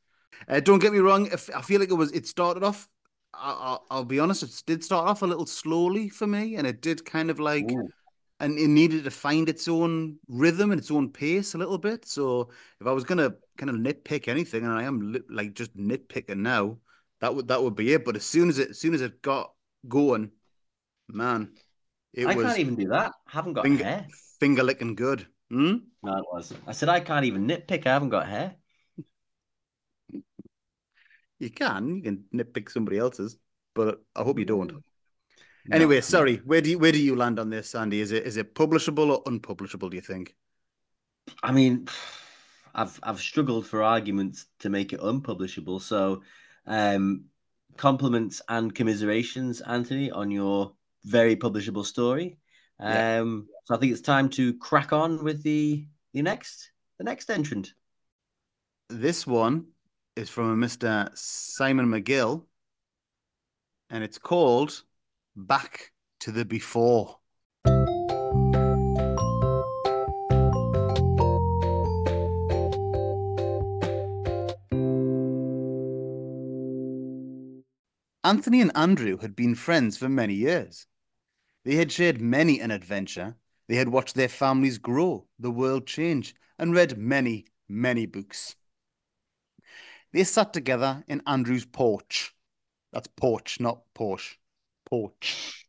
Uh, 0.48 0.60
don't 0.60 0.78
get 0.78 0.92
me 0.92 0.98
wrong. 0.98 1.30
I 1.32 1.62
feel 1.62 1.80
like 1.80 1.90
it 1.90 1.94
was, 1.94 2.12
it 2.12 2.26
started 2.26 2.62
off. 2.62 2.88
I, 3.34 3.52
I'll, 3.52 3.86
I'll 3.90 4.04
be 4.04 4.20
honest. 4.20 4.42
It 4.42 4.62
did 4.66 4.84
start 4.84 5.08
off 5.08 5.22
a 5.22 5.26
little 5.26 5.46
slowly 5.46 6.08
for 6.08 6.26
me, 6.26 6.56
and 6.56 6.66
it 6.66 6.82
did 6.82 7.04
kind 7.04 7.30
of 7.30 7.40
like, 7.40 7.64
Ooh. 7.70 7.88
and 8.40 8.58
it 8.58 8.68
needed 8.68 9.04
to 9.04 9.10
find 9.10 9.48
its 9.48 9.68
own 9.68 10.18
rhythm 10.28 10.72
and 10.72 10.80
its 10.80 10.90
own 10.90 11.10
pace 11.10 11.54
a 11.54 11.58
little 11.58 11.78
bit. 11.78 12.06
So 12.06 12.50
if 12.80 12.86
I 12.86 12.92
was 12.92 13.04
gonna 13.04 13.34
kind 13.56 13.70
of 13.70 13.76
nitpick 13.76 14.28
anything, 14.28 14.64
and 14.64 14.72
I 14.72 14.84
am 14.84 15.12
li- 15.12 15.22
like 15.28 15.54
just 15.54 15.76
nitpicking 15.76 16.38
now, 16.38 16.78
that 17.20 17.34
would 17.34 17.48
that 17.48 17.62
would 17.62 17.76
be 17.76 17.92
it. 17.92 18.04
But 18.04 18.16
as 18.16 18.24
soon 18.24 18.48
as 18.48 18.58
it, 18.58 18.70
as 18.70 18.80
soon 18.80 18.94
as 18.94 19.00
it 19.02 19.22
got 19.22 19.52
going, 19.88 20.32
man, 21.08 21.54
it 22.12 22.26
I 22.26 22.34
was 22.34 22.46
can't 22.46 22.58
even 22.58 22.76
do 22.76 22.88
that. 22.88 23.12
I 23.28 23.30
haven't 23.32 23.54
got 23.54 23.66
finger, 23.66 23.84
hair. 23.84 24.06
finger 24.38 24.62
licking 24.62 24.94
good. 24.94 25.26
Hmm? 25.50 25.76
No, 26.02 26.16
it 26.18 26.24
was. 26.32 26.52
I 26.66 26.72
said 26.72 26.88
I 26.90 27.00
can't 27.00 27.24
even 27.24 27.46
nitpick. 27.46 27.86
I 27.86 27.92
haven't 27.92 28.10
got 28.10 28.28
hair. 28.28 28.56
You 31.40 31.50
can, 31.50 31.96
you 31.96 32.02
can 32.02 32.24
nitpick 32.32 32.70
somebody 32.70 32.98
else's, 32.98 33.36
but 33.74 34.02
I 34.14 34.22
hope 34.22 34.38
you 34.38 34.44
don't. 34.44 34.72
No. 34.72 34.80
Anyway, 35.72 36.00
sorry. 36.02 36.36
Where 36.44 36.60
do 36.60 36.70
you, 36.70 36.78
where 36.78 36.92
do 36.92 37.02
you 37.02 37.16
land 37.16 37.38
on 37.38 37.50
this, 37.50 37.70
Sandy? 37.70 38.00
Is 38.00 38.12
it 38.12 38.26
is 38.26 38.36
it 38.36 38.54
publishable 38.54 39.10
or 39.10 39.22
unpublishable? 39.26 39.88
Do 39.88 39.96
you 39.96 40.02
think? 40.02 40.34
I 41.42 41.52
mean, 41.52 41.88
I've 42.74 42.98
I've 43.02 43.20
struggled 43.20 43.66
for 43.66 43.82
arguments 43.82 44.46
to 44.60 44.68
make 44.68 44.92
it 44.92 45.00
unpublishable. 45.02 45.80
So, 45.80 46.22
um, 46.66 47.24
compliments 47.76 48.42
and 48.48 48.74
commiserations, 48.74 49.60
Anthony, 49.60 50.10
on 50.10 50.30
your 50.30 50.74
very 51.04 51.36
publishable 51.36 51.84
story. 51.84 52.38
Yeah. 52.78 53.20
Um, 53.20 53.48
so 53.64 53.74
I 53.74 53.78
think 53.78 53.92
it's 53.92 54.00
time 54.00 54.28
to 54.30 54.54
crack 54.58 54.92
on 54.92 55.22
with 55.24 55.42
the 55.42 55.86
the 56.12 56.22
next 56.22 56.70
the 56.98 57.04
next 57.04 57.30
entrant. 57.30 57.74
This 58.88 59.26
one 59.26 59.66
is 60.20 60.28
from 60.28 60.50
a 60.50 60.56
Mister 60.56 61.10
Simon 61.14 61.86
McGill, 61.86 62.44
and 63.88 64.04
it's 64.04 64.18
called 64.18 64.82
"Back 65.34 65.92
to 66.20 66.30
the 66.30 66.44
Before." 66.44 67.16
Anthony 78.22 78.60
and 78.60 78.70
Andrew 78.74 79.16
had 79.16 79.34
been 79.34 79.54
friends 79.54 79.96
for 79.96 80.10
many 80.10 80.34
years. 80.34 80.86
They 81.64 81.76
had 81.76 81.90
shared 81.90 82.20
many 82.20 82.60
an 82.60 82.70
adventure. 82.70 83.36
They 83.68 83.76
had 83.76 83.88
watched 83.88 84.14
their 84.14 84.28
families 84.28 84.76
grow, 84.76 85.26
the 85.38 85.50
world 85.50 85.86
change, 85.86 86.34
and 86.58 86.74
read 86.74 86.98
many, 86.98 87.46
many 87.68 88.04
books. 88.04 88.56
They 90.12 90.24
sat 90.24 90.52
together 90.52 91.04
in 91.06 91.22
Andrew's 91.26 91.64
porch. 91.64 92.34
That's 92.92 93.08
porch, 93.16 93.60
not 93.60 93.82
Porsche. 93.94 94.36
Porch. 94.84 95.66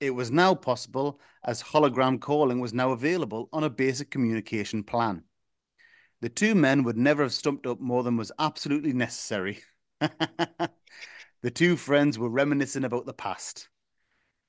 It 0.00 0.10
was 0.10 0.30
now 0.30 0.54
possible 0.54 1.20
as 1.44 1.62
hologram 1.62 2.20
calling 2.20 2.60
was 2.60 2.74
now 2.74 2.90
available 2.90 3.48
on 3.52 3.62
a 3.64 3.70
basic 3.70 4.10
communication 4.10 4.82
plan. 4.82 5.22
The 6.20 6.28
two 6.28 6.54
men 6.54 6.82
would 6.82 6.96
never 6.96 7.22
have 7.22 7.32
stumped 7.32 7.66
up 7.66 7.80
more 7.80 8.02
than 8.02 8.16
was 8.16 8.32
absolutely 8.38 8.92
necessary. 8.92 9.62
the 10.00 11.50
two 11.54 11.76
friends 11.76 12.18
were 12.18 12.28
reminiscing 12.28 12.84
about 12.84 13.06
the 13.06 13.14
past. 13.14 13.68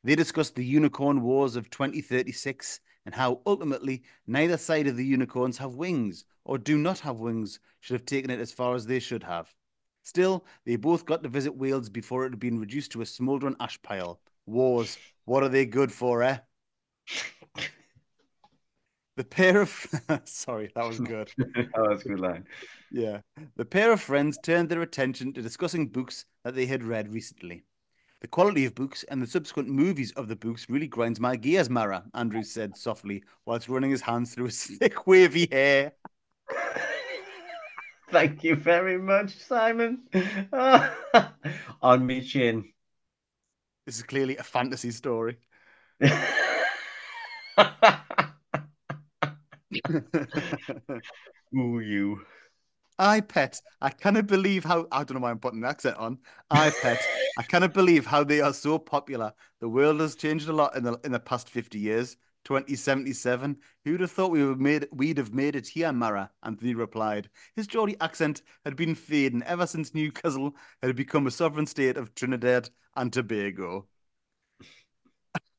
They 0.03 0.15
discussed 0.15 0.55
the 0.55 0.65
unicorn 0.65 1.21
wars 1.21 1.55
of 1.55 1.69
2036 1.69 2.79
and 3.07 3.15
how 3.15 3.39
ultimately 3.45 4.03
neither 4.27 4.57
side 4.57 4.85
of 4.85 4.97
the 4.97 5.05
unicorns 5.05 5.57
have 5.57 5.75
wings 5.75 6.25
or 6.43 6.57
do 6.57 6.77
not 6.77 6.99
have 6.99 7.21
wings 7.21 7.61
should 7.79 7.93
have 7.93 8.05
taken 8.05 8.29
it 8.29 8.41
as 8.41 8.51
far 8.51 8.75
as 8.75 8.85
they 8.85 8.99
should 8.99 9.23
have. 9.23 9.55
Still, 10.03 10.45
they 10.65 10.75
both 10.75 11.05
got 11.05 11.23
to 11.23 11.29
visit 11.29 11.55
Wales 11.55 11.87
before 11.87 12.25
it 12.25 12.31
had 12.31 12.39
been 12.39 12.59
reduced 12.59 12.91
to 12.91 13.01
a 13.01 13.05
smouldering 13.05 13.55
ash 13.61 13.81
pile. 13.81 14.19
Wars, 14.45 14.97
what 15.23 15.41
are 15.41 15.47
they 15.47 15.65
good 15.65 15.89
for, 15.89 16.21
eh? 16.21 16.37
The 19.15 19.23
pair 19.23 19.61
of 19.61 19.69
sorry, 20.25 20.69
that 20.75 20.85
was 20.85 20.99
good. 20.99 21.31
oh, 21.75 21.89
that's 21.89 22.03
a 22.03 22.09
good 22.09 22.19
line. 22.19 22.43
Yeah. 22.91 23.21
The 23.55 23.65
pair 23.65 23.93
of 23.93 24.01
friends 24.01 24.37
turned 24.43 24.67
their 24.67 24.81
attention 24.81 25.31
to 25.31 25.41
discussing 25.41 25.87
books 25.87 26.25
that 26.43 26.55
they 26.55 26.65
had 26.65 26.83
read 26.83 27.07
recently. 27.13 27.63
The 28.19 28.27
quality 28.27 28.65
of 28.65 28.73
books 28.73 29.03
and 29.03 29.21
the 29.21 29.27
subsequent 29.27 29.69
movies 29.69 30.11
of 30.13 30.27
the 30.27 30.35
books 30.35 30.69
really 30.69 30.87
grinds 30.87 31.19
my 31.19 31.35
gears, 31.35 31.69
Mara, 31.69 32.03
Andrew 32.15 32.41
said 32.55 32.75
softly, 32.75 33.23
whilst 33.45 33.69
running 33.69 33.91
his 33.91 34.01
hands 34.01 34.33
through 34.33 34.45
his 34.45 34.63
thick, 34.63 35.05
wavy 35.05 35.47
hair. 35.51 35.91
Thank 38.09 38.43
you 38.43 38.55
very 38.55 38.97
much, 38.97 39.37
Simon. 39.37 40.03
on 41.81 42.05
me 42.05 42.21
chin. 42.21 42.71
This 43.85 43.97
is 43.97 44.03
clearly 44.03 44.37
a 44.37 44.43
fantasy 44.43 44.91
story. 44.91 45.37
Ooh, 51.55 51.79
you. 51.79 52.21
I. 52.99 53.23
I 53.81 53.89
cannot 53.89 54.27
believe 54.27 54.63
how 54.63 54.87
I 54.91 55.03
don't 55.03 55.15
know 55.15 55.21
why 55.21 55.31
I'm 55.31 55.39
putting 55.39 55.61
the 55.61 55.67
accent 55.67 55.97
on. 55.97 56.17
I. 56.49 56.71
I 57.37 57.43
cannot 57.43 57.73
believe 57.73 58.05
how 58.05 58.23
they 58.23 58.41
are 58.41 58.53
so 58.53 58.79
popular. 58.79 59.33
The 59.59 59.69
world 59.69 59.99
has 59.99 60.15
changed 60.15 60.49
a 60.49 60.53
lot 60.53 60.75
in 60.75 60.83
the 60.83 60.99
in 61.03 61.11
the 61.11 61.19
past 61.19 61.49
50 61.49 61.79
years. 61.79 62.17
2077. 62.45 63.57
Who'd 63.83 63.99
have 63.99 64.11
thought 64.11 64.31
we 64.31 64.43
would 64.45 64.61
made 64.61 64.87
we'd 64.91 65.17
have 65.17 65.33
made 65.33 65.55
it 65.55 65.67
here, 65.67 65.91
Mara? 65.91 66.31
Anthony 66.43 66.73
replied. 66.73 67.29
His 67.55 67.67
Geordie 67.67 67.99
accent 67.99 68.41
had 68.63 68.77
been 68.77 68.95
fading 68.95 69.43
ever 69.43 69.67
since 69.67 69.93
Newcastle 69.93 70.55
had 70.81 70.95
become 70.95 71.27
a 71.27 71.31
sovereign 71.31 71.67
state 71.67 71.97
of 71.97 72.15
Trinidad 72.15 72.69
and 72.95 73.11
Tobago. 73.11 73.87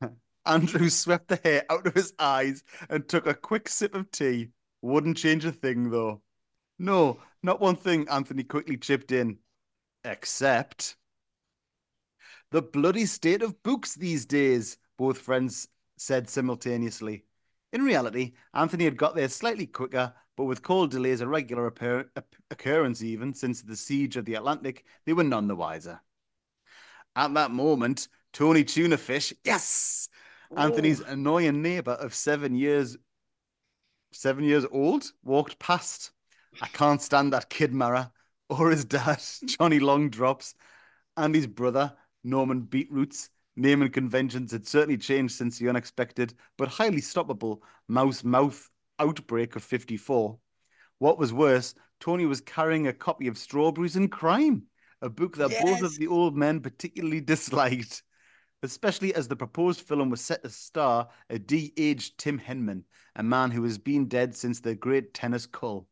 Andrew 0.46 0.88
swept 0.88 1.28
the 1.28 1.36
hair 1.44 1.64
out 1.70 1.86
of 1.86 1.94
his 1.94 2.14
eyes 2.18 2.64
and 2.88 3.06
took 3.08 3.26
a 3.26 3.34
quick 3.34 3.68
sip 3.68 3.94
of 3.94 4.10
tea. 4.10 4.48
Wouldn't 4.80 5.18
change 5.18 5.44
a 5.44 5.52
thing 5.52 5.90
though. 5.90 6.22
No, 6.78 7.20
not 7.42 7.60
one 7.60 7.76
thing, 7.76 8.08
Anthony 8.08 8.44
quickly 8.44 8.76
chipped 8.76 9.12
in. 9.12 9.38
Except 10.04 10.96
the 12.50 12.62
bloody 12.62 13.06
state 13.06 13.42
of 13.42 13.62
books 13.62 13.94
these 13.94 14.24
days, 14.26 14.78
both 14.96 15.18
friends 15.18 15.68
said 15.96 16.28
simultaneously. 16.28 17.24
In 17.72 17.82
reality, 17.82 18.32
Anthony 18.54 18.84
had 18.84 18.96
got 18.96 19.14
there 19.14 19.28
slightly 19.28 19.66
quicker, 19.66 20.14
but 20.36 20.44
with 20.44 20.62
cold 20.62 20.90
delays 20.90 21.20
a 21.20 21.28
regular 21.28 21.66
occurrence 22.50 23.02
even 23.02 23.34
since 23.34 23.60
the 23.60 23.76
siege 23.76 24.16
of 24.16 24.24
the 24.24 24.34
Atlantic, 24.34 24.84
they 25.04 25.12
were 25.12 25.24
none 25.24 25.48
the 25.48 25.56
wiser. 25.56 26.00
At 27.16 27.34
that 27.34 27.50
moment, 27.50 28.08
Tony 28.32 28.64
Tunafish, 28.64 29.32
yes, 29.44 30.08
Anthony's 30.56 31.00
annoying 31.00 31.60
neighbor 31.60 31.92
of 31.92 32.14
seven 32.14 32.54
years, 32.54 32.96
seven 34.12 34.44
years 34.44 34.64
old, 34.70 35.10
walked 35.22 35.58
past. 35.58 36.12
I 36.60 36.66
can't 36.68 37.02
stand 37.02 37.32
that 37.32 37.50
kid, 37.50 37.72
Mara, 37.72 38.12
or 38.48 38.70
his 38.70 38.84
dad, 38.84 39.22
Johnny 39.46 39.78
Longdrops, 39.78 40.54
and 41.16 41.34
his 41.34 41.46
brother, 41.46 41.96
Norman 42.24 42.62
Beetroots. 42.62 43.30
Naming 43.56 43.90
conventions 43.90 44.52
had 44.52 44.68
certainly 44.68 44.96
changed 44.96 45.34
since 45.34 45.58
the 45.58 45.68
unexpected 45.68 46.32
but 46.56 46.68
highly 46.68 47.00
stoppable 47.00 47.58
mouse 47.88 48.22
mouth 48.22 48.70
outbreak 49.00 49.56
of 49.56 49.64
54. 49.64 50.38
What 50.98 51.18
was 51.18 51.32
worse, 51.32 51.74
Tony 52.00 52.26
was 52.26 52.40
carrying 52.40 52.86
a 52.86 52.92
copy 52.92 53.26
of 53.26 53.36
Strawberries 53.36 53.96
and 53.96 54.10
Crime, 54.10 54.62
a 55.02 55.08
book 55.08 55.36
that 55.36 55.50
both 55.62 55.82
of 55.82 55.96
the 55.96 56.06
old 56.06 56.36
men 56.36 56.60
particularly 56.60 57.20
disliked, 57.20 58.02
especially 58.62 59.14
as 59.14 59.28
the 59.28 59.36
proposed 59.36 59.80
film 59.80 60.10
was 60.10 60.20
set 60.20 60.42
to 60.42 60.50
star 60.50 61.08
a 61.30 61.38
de 61.38 61.72
aged 61.76 62.18
Tim 62.18 62.38
Henman, 62.38 62.84
a 63.16 63.22
man 63.22 63.50
who 63.50 63.62
has 63.64 63.78
been 63.78 64.06
dead 64.06 64.34
since 64.34 64.60
the 64.60 64.74
great 64.74 65.14
tennis 65.14 65.46
cull. 65.46 65.88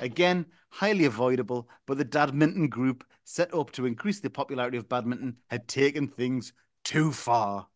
Again, 0.00 0.46
highly 0.70 1.04
avoidable, 1.04 1.68
but 1.86 1.98
the 1.98 2.04
Dadminton 2.04 2.68
group, 2.68 3.04
set 3.24 3.52
up 3.54 3.70
to 3.72 3.86
increase 3.86 4.20
the 4.20 4.30
popularity 4.30 4.76
of 4.76 4.88
badminton, 4.88 5.36
had 5.48 5.68
taken 5.68 6.08
things 6.08 6.52
too 6.84 7.12
far. 7.12 7.68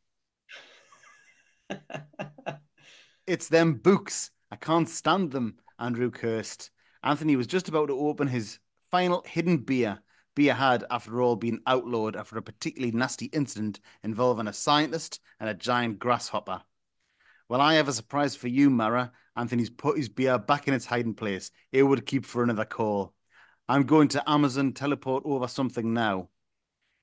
It's 3.29 3.49
them 3.49 3.75
books. 3.75 4.31
I 4.51 4.57
can't 4.57 4.88
stand 4.88 5.33
them, 5.33 5.59
Andrew 5.79 6.11
cursed. 6.11 6.71
Anthony 7.03 7.37
was 7.37 7.47
just 7.47 7.68
about 7.68 7.88
to 7.88 7.99
open 7.99 8.27
his 8.27 8.59
final 8.90 9.23
hidden 9.27 9.59
beer, 9.59 10.01
beer 10.35 10.55
had, 10.55 10.85
after 10.90 11.21
all, 11.21 11.37
been 11.37 11.61
outlawed 11.66 12.16
after 12.16 12.38
a 12.38 12.42
particularly 12.42 12.90
nasty 12.90 13.27
incident 13.27 13.81
involving 14.03 14.47
a 14.47 14.53
scientist 14.55 15.21
and 15.40 15.51
a 15.51 15.55
giant 15.55 15.99
grasshopper. 15.99 16.62
Well, 17.49 17.63
I 17.63 17.75
have 17.75 17.89
a 17.89 17.95
surprise 17.95 18.37
for 18.37 18.49
you, 18.49 18.69
Mara. 18.69 19.11
Anthony's 19.35 19.71
put 19.71 19.97
his 19.97 20.11
beer 20.11 20.39
back 20.39 20.69
in 20.69 20.75
its 20.75 20.85
hiding 20.85 21.15
place. 21.15 21.51
It 21.73 21.83
would 21.83 22.05
keep 22.05 22.27
for 22.27 22.43
another 22.43 22.67
call. 22.67 23.15
I'm 23.71 23.85
going 23.85 24.09
to 24.09 24.31
Amazon 24.31 24.73
teleport 24.73 25.23
over 25.25 25.49
something 25.49 25.95
now. 25.95 26.29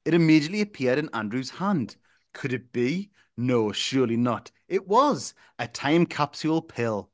It 0.05 0.13
immediately 0.13 0.61
appeared 0.61 0.99
in 0.99 1.09
Andrew's 1.13 1.49
hand. 1.49 1.95
Could 2.33 2.53
it 2.53 2.71
be? 2.71 3.09
No, 3.37 3.71
surely 3.71 4.17
not. 4.17 4.51
It 4.67 4.87
was 4.87 5.33
a 5.57 5.67
time 5.67 6.05
capsule 6.05 6.61
pill. 6.61 7.09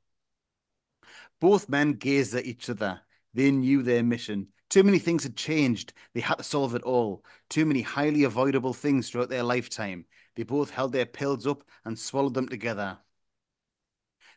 Both 1.39 1.70
men 1.70 1.94
gazed 1.94 2.36
at 2.36 2.46
each 2.46 2.70
other. 2.70 3.00
They 3.34 3.50
knew 3.50 3.82
their 3.82 4.04
mission. 4.04 4.50
Too 4.70 4.84
many 4.84 5.00
things 5.00 5.24
had 5.24 5.38
changed. 5.38 5.94
They 6.13 6.20
had 6.20 6.39
to 6.39 6.44
solve 6.44 6.76
it 6.76 6.84
all. 6.84 7.24
Too 7.50 7.65
many 7.65 7.82
highly 7.82 8.26
avoidable 8.26 8.74
things 8.74 9.10
throughout 9.10 9.30
their 9.30 9.44
lifetime. 9.44 10.06
They 10.36 10.44
both 10.44 10.70
held 10.70 10.91
their 10.91 11.06
pills 11.06 11.48
up 11.48 11.63
and 11.86 11.98
swallowed 11.98 12.34
them 12.34 12.50
together. 12.50 13.00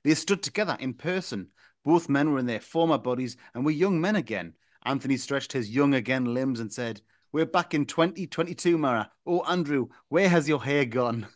They 0.05 0.15
stood 0.15 0.43
together 0.43 0.77
in 0.79 0.95
person. 0.95 1.49
Both 1.85 2.09
men 2.09 2.31
were 2.31 2.39
in 2.39 2.47
their 2.47 2.61
former 2.61 2.99
bodies 2.99 3.37
and 3.55 3.65
were 3.65 3.71
young 3.71 4.01
men 4.01 4.17
again. 4.17 4.55
Anthony 4.85 5.17
stretched 5.17 5.53
his 5.53 5.71
young 5.71 5.95
again 5.95 6.35
limbs 6.35 6.61
and 6.61 6.73
said, 6.73 7.01
We're 7.33 7.47
back 7.47 7.73
in 7.73 7.87
2022, 7.87 8.77
Mara. 8.77 9.11
Oh, 9.27 9.43
Andrew, 9.45 9.89
where 10.09 10.29
has 10.29 10.49
your 10.49 10.63
hair 10.63 10.85
gone? 10.85 11.27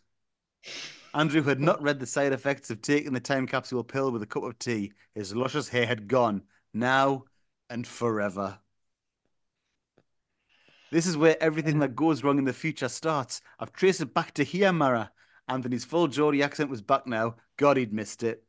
Andrew 1.15 1.43
had 1.43 1.61
not 1.61 1.83
read 1.83 1.99
the 1.99 2.07
side 2.07 2.33
effects 2.33 2.71
of 2.71 2.83
taking 2.83 3.15
the 3.15 3.21
time 3.21 3.47
capsule 3.47 3.83
pill 3.83 4.13
with 4.13 4.23
a 4.23 4.27
cup 4.27 4.43
of 4.43 4.59
tea. 4.59 4.93
His 5.15 5.35
luscious 5.35 5.69
hair 5.69 5.87
had 5.87 6.07
gone, 6.07 6.43
now 6.75 7.25
and 7.71 7.87
forever. 7.87 8.59
This 10.91 11.07
is 11.07 11.17
where 11.17 11.43
everything 11.43 11.79
that 11.81 11.97
goes 11.97 12.23
wrong 12.23 12.39
in 12.39 12.45
the 12.45 12.53
future 12.53 12.89
starts. 12.89 13.41
I've 13.59 13.73
traced 13.73 14.01
it 14.01 14.15
back 14.15 14.33
to 14.35 14.45
here, 14.45 14.73
Mara. 14.73 15.11
Anthony's 15.49 15.85
full 15.85 16.09
Geordie 16.09 16.43
accent 16.43 16.71
was 16.71 16.83
back 16.83 17.07
now. 17.07 17.37
God, 17.57 17.79
he'd 17.79 17.93
missed 17.93 18.23
it. 18.23 18.45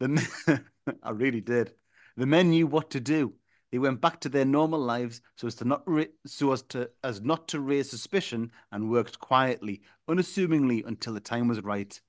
The 0.00 0.62
I 1.02 1.10
really 1.10 1.42
did. 1.42 1.74
The 2.16 2.24
men 2.24 2.48
knew 2.48 2.66
what 2.66 2.88
to 2.92 3.00
do. 3.00 3.34
They 3.70 3.78
went 3.78 4.00
back 4.00 4.18
to 4.20 4.30
their 4.30 4.46
normal 4.46 4.80
lives 4.80 5.20
so 5.36 5.46
as 5.46 5.54
to 5.56 5.66
not 5.66 5.86
so 6.24 6.52
as 6.52 6.62
to 6.70 6.88
as 7.04 7.20
not 7.20 7.48
to 7.48 7.60
raise 7.60 7.90
suspicion 7.90 8.50
and 8.72 8.90
worked 8.90 9.18
quietly, 9.18 9.82
unassumingly 10.08 10.84
until 10.86 11.12
the 11.12 11.20
time 11.20 11.48
was 11.48 11.62
right. 11.62 12.00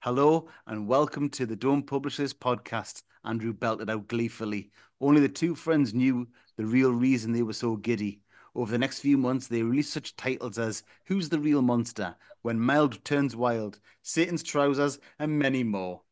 Hello 0.00 0.50
and 0.66 0.86
welcome 0.86 1.30
to 1.30 1.46
the 1.46 1.56
Don't 1.56 1.86
Publish 1.86 2.18
This 2.18 2.34
podcast. 2.34 3.04
Andrew 3.24 3.54
belted 3.54 3.88
out 3.88 4.06
gleefully. 4.06 4.70
Only 5.00 5.22
the 5.22 5.28
two 5.30 5.54
friends 5.54 5.94
knew 5.94 6.28
the 6.58 6.66
real 6.66 6.92
reason 6.92 7.32
they 7.32 7.42
were 7.42 7.54
so 7.54 7.76
giddy. 7.76 8.20
Over 8.54 8.70
the 8.70 8.78
next 8.78 8.98
few 8.98 9.16
months, 9.16 9.46
they 9.46 9.62
released 9.62 9.94
such 9.94 10.14
titles 10.16 10.58
as 10.58 10.82
Who's 11.06 11.30
the 11.30 11.40
Real 11.40 11.62
Monster? 11.62 12.16
When 12.42 12.60
Mild 12.60 13.02
Turns 13.02 13.34
Wild, 13.34 13.80
Satan's 14.02 14.42
Trousers, 14.42 14.98
and 15.18 15.38
many 15.38 15.64
more. 15.64 16.02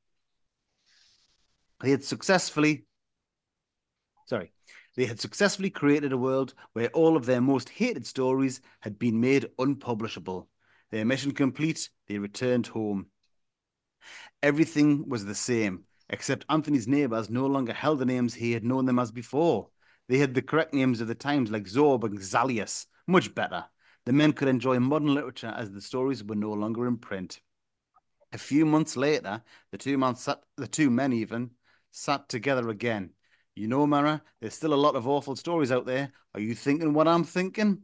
They 1.83 1.90
had 1.90 2.05
successfully, 2.05 2.87
sorry, 4.27 4.53
they 4.95 5.05
had 5.05 5.18
successfully 5.18 5.68
created 5.68 6.12
a 6.12 6.16
world 6.16 6.55
where 6.75 6.90
all 6.90 7.16
of 7.16 7.27
their 7.27 7.40
most 7.40 7.68
hated 7.68 8.07
stories 8.07 8.61
had 8.81 9.01
been 9.01 9.21
made 9.21 9.51
unpublishable. 9.59 10.49
Their 10.92 11.05
mission 11.05 11.33
complete, 11.33 11.90
they 12.07 12.18
returned 12.18 12.68
home. 12.68 13.07
Everything 14.45 15.09
was 15.09 15.25
the 15.25 15.35
same, 15.35 15.83
except 16.09 16.45
Anthony's 16.49 16.87
neighbors 16.87 17.31
no 17.31 17.47
longer 17.47 17.73
held 17.73 17.99
the 17.99 18.05
names 18.05 18.33
he 18.33 18.53
had 18.53 18.64
known 18.64 18.87
them 18.87 19.01
as 19.01 19.11
before. 19.11 19.68
They 20.09 20.18
had 20.18 20.35
the 20.35 20.42
correct 20.42 20.75
names 20.75 21.01
of 21.01 21.09
the 21.09 21.16
times, 21.16 21.51
like 21.51 21.64
Zorb 21.64 22.05
and 22.05 22.18
Xalius. 22.18 22.87
Much 23.09 23.35
better. 23.35 23.64
The 24.05 24.12
men 24.12 24.35
could 24.35 24.49
enjoy 24.49 24.79
modern 24.79 25.14
literature 25.14 25.53
as 25.57 25.73
the 25.73 25.81
stories 25.81 26.23
were 26.23 26.37
no 26.37 26.53
longer 26.53 26.87
in 26.87 26.99
print. 26.99 27.40
A 28.33 28.38
few 28.38 28.66
months 28.66 28.97
later, 28.97 29.42
the 29.73 29.79
two 29.79 29.99
men 29.99 30.14
sat, 30.14 30.42
the 30.57 30.68
two 30.68 30.88
men 30.88 31.12
even 31.12 31.51
sat 31.93 32.29
together 32.29 32.71
again. 32.71 33.11
You 33.55 33.69
know, 33.69 33.87
Mara, 33.87 34.23
there's 34.41 34.55
still 34.55 34.75
a 34.75 34.75
lot 34.75 34.97
of 34.97 35.07
awful 35.07 35.37
stories 35.37 35.71
out 35.71 35.87
there. 35.87 36.11
Are 36.35 36.41
you 36.41 36.55
thinking 36.55 36.95
what 36.95 37.07
I'm 37.07 37.23
thinking? 37.23 37.83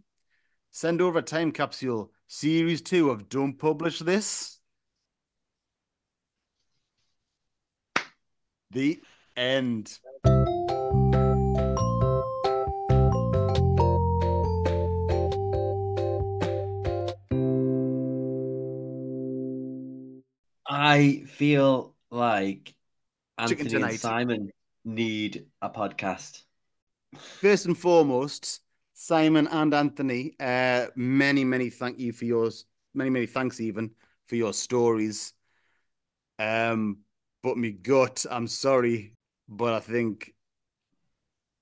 Send 0.71 1.01
over 1.01 1.21
a 1.21 1.23
time 1.23 1.53
capsule, 1.53 2.11
series 2.27 2.83
two 2.83 3.11
of 3.11 3.29
Don't 3.29 3.59
Publish 3.59 4.01
This. 4.01 4.59
The 8.71 9.01
end. 9.37 9.99
I 20.71 21.25
feel 21.27 21.95
like 22.11 22.75
Anthony 23.39 23.83
and. 23.83 24.01
Simon 24.01 24.51
need 24.85 25.47
a 25.63 25.71
podcast. 25.71 26.43
First 27.41 27.67
and 27.67 27.77
foremost, 27.79 28.61
Simon 28.95 29.47
and 29.49 29.73
Anthony, 29.73 30.35
uh, 30.41 30.87
many, 30.97 31.45
many 31.45 31.71
thank 31.71 31.99
you 31.99 32.13
for 32.13 32.25
yours. 32.25 32.67
Many, 32.95 33.11
many 33.11 33.27
thanks 33.27 33.61
even 33.61 33.91
for 34.27 34.37
your 34.37 34.53
stories. 34.53 35.33
Um, 36.39 36.99
but 37.43 37.57
me 37.57 37.73
gut, 37.73 38.27
I'm 38.31 38.47
sorry, 38.47 39.15
but 39.49 39.75
I 39.75 39.81
think 39.81 40.35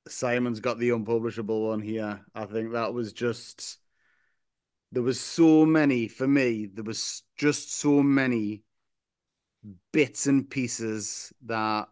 Simon's 0.09 0.61
got 0.61 0.79
the 0.79 0.91
unpublishable 0.91 1.69
one 1.69 1.81
here. 1.81 2.21
I 2.35 2.45
think 2.47 2.73
that 2.73 2.93
was 2.93 3.13
just 3.13 3.79
there 4.93 5.03
was 5.03 5.21
so 5.21 5.67
many 5.67 6.09
for 6.09 6.27
me. 6.27 6.67
There 6.73 6.85
was 6.85 7.23
just 7.37 7.75
so 7.75 8.03
many 8.03 8.63
bits 9.93 10.27
and 10.27 10.49
pieces 10.49 11.33
that 11.47 11.89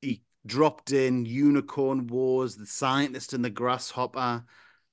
he 0.00 0.22
dropped 0.46 0.92
in 0.92 1.26
Unicorn 1.26 2.06
Wars, 2.06 2.56
the 2.56 2.66
scientist 2.66 3.32
and 3.32 3.44
the 3.44 3.50
grasshopper. 3.50 4.44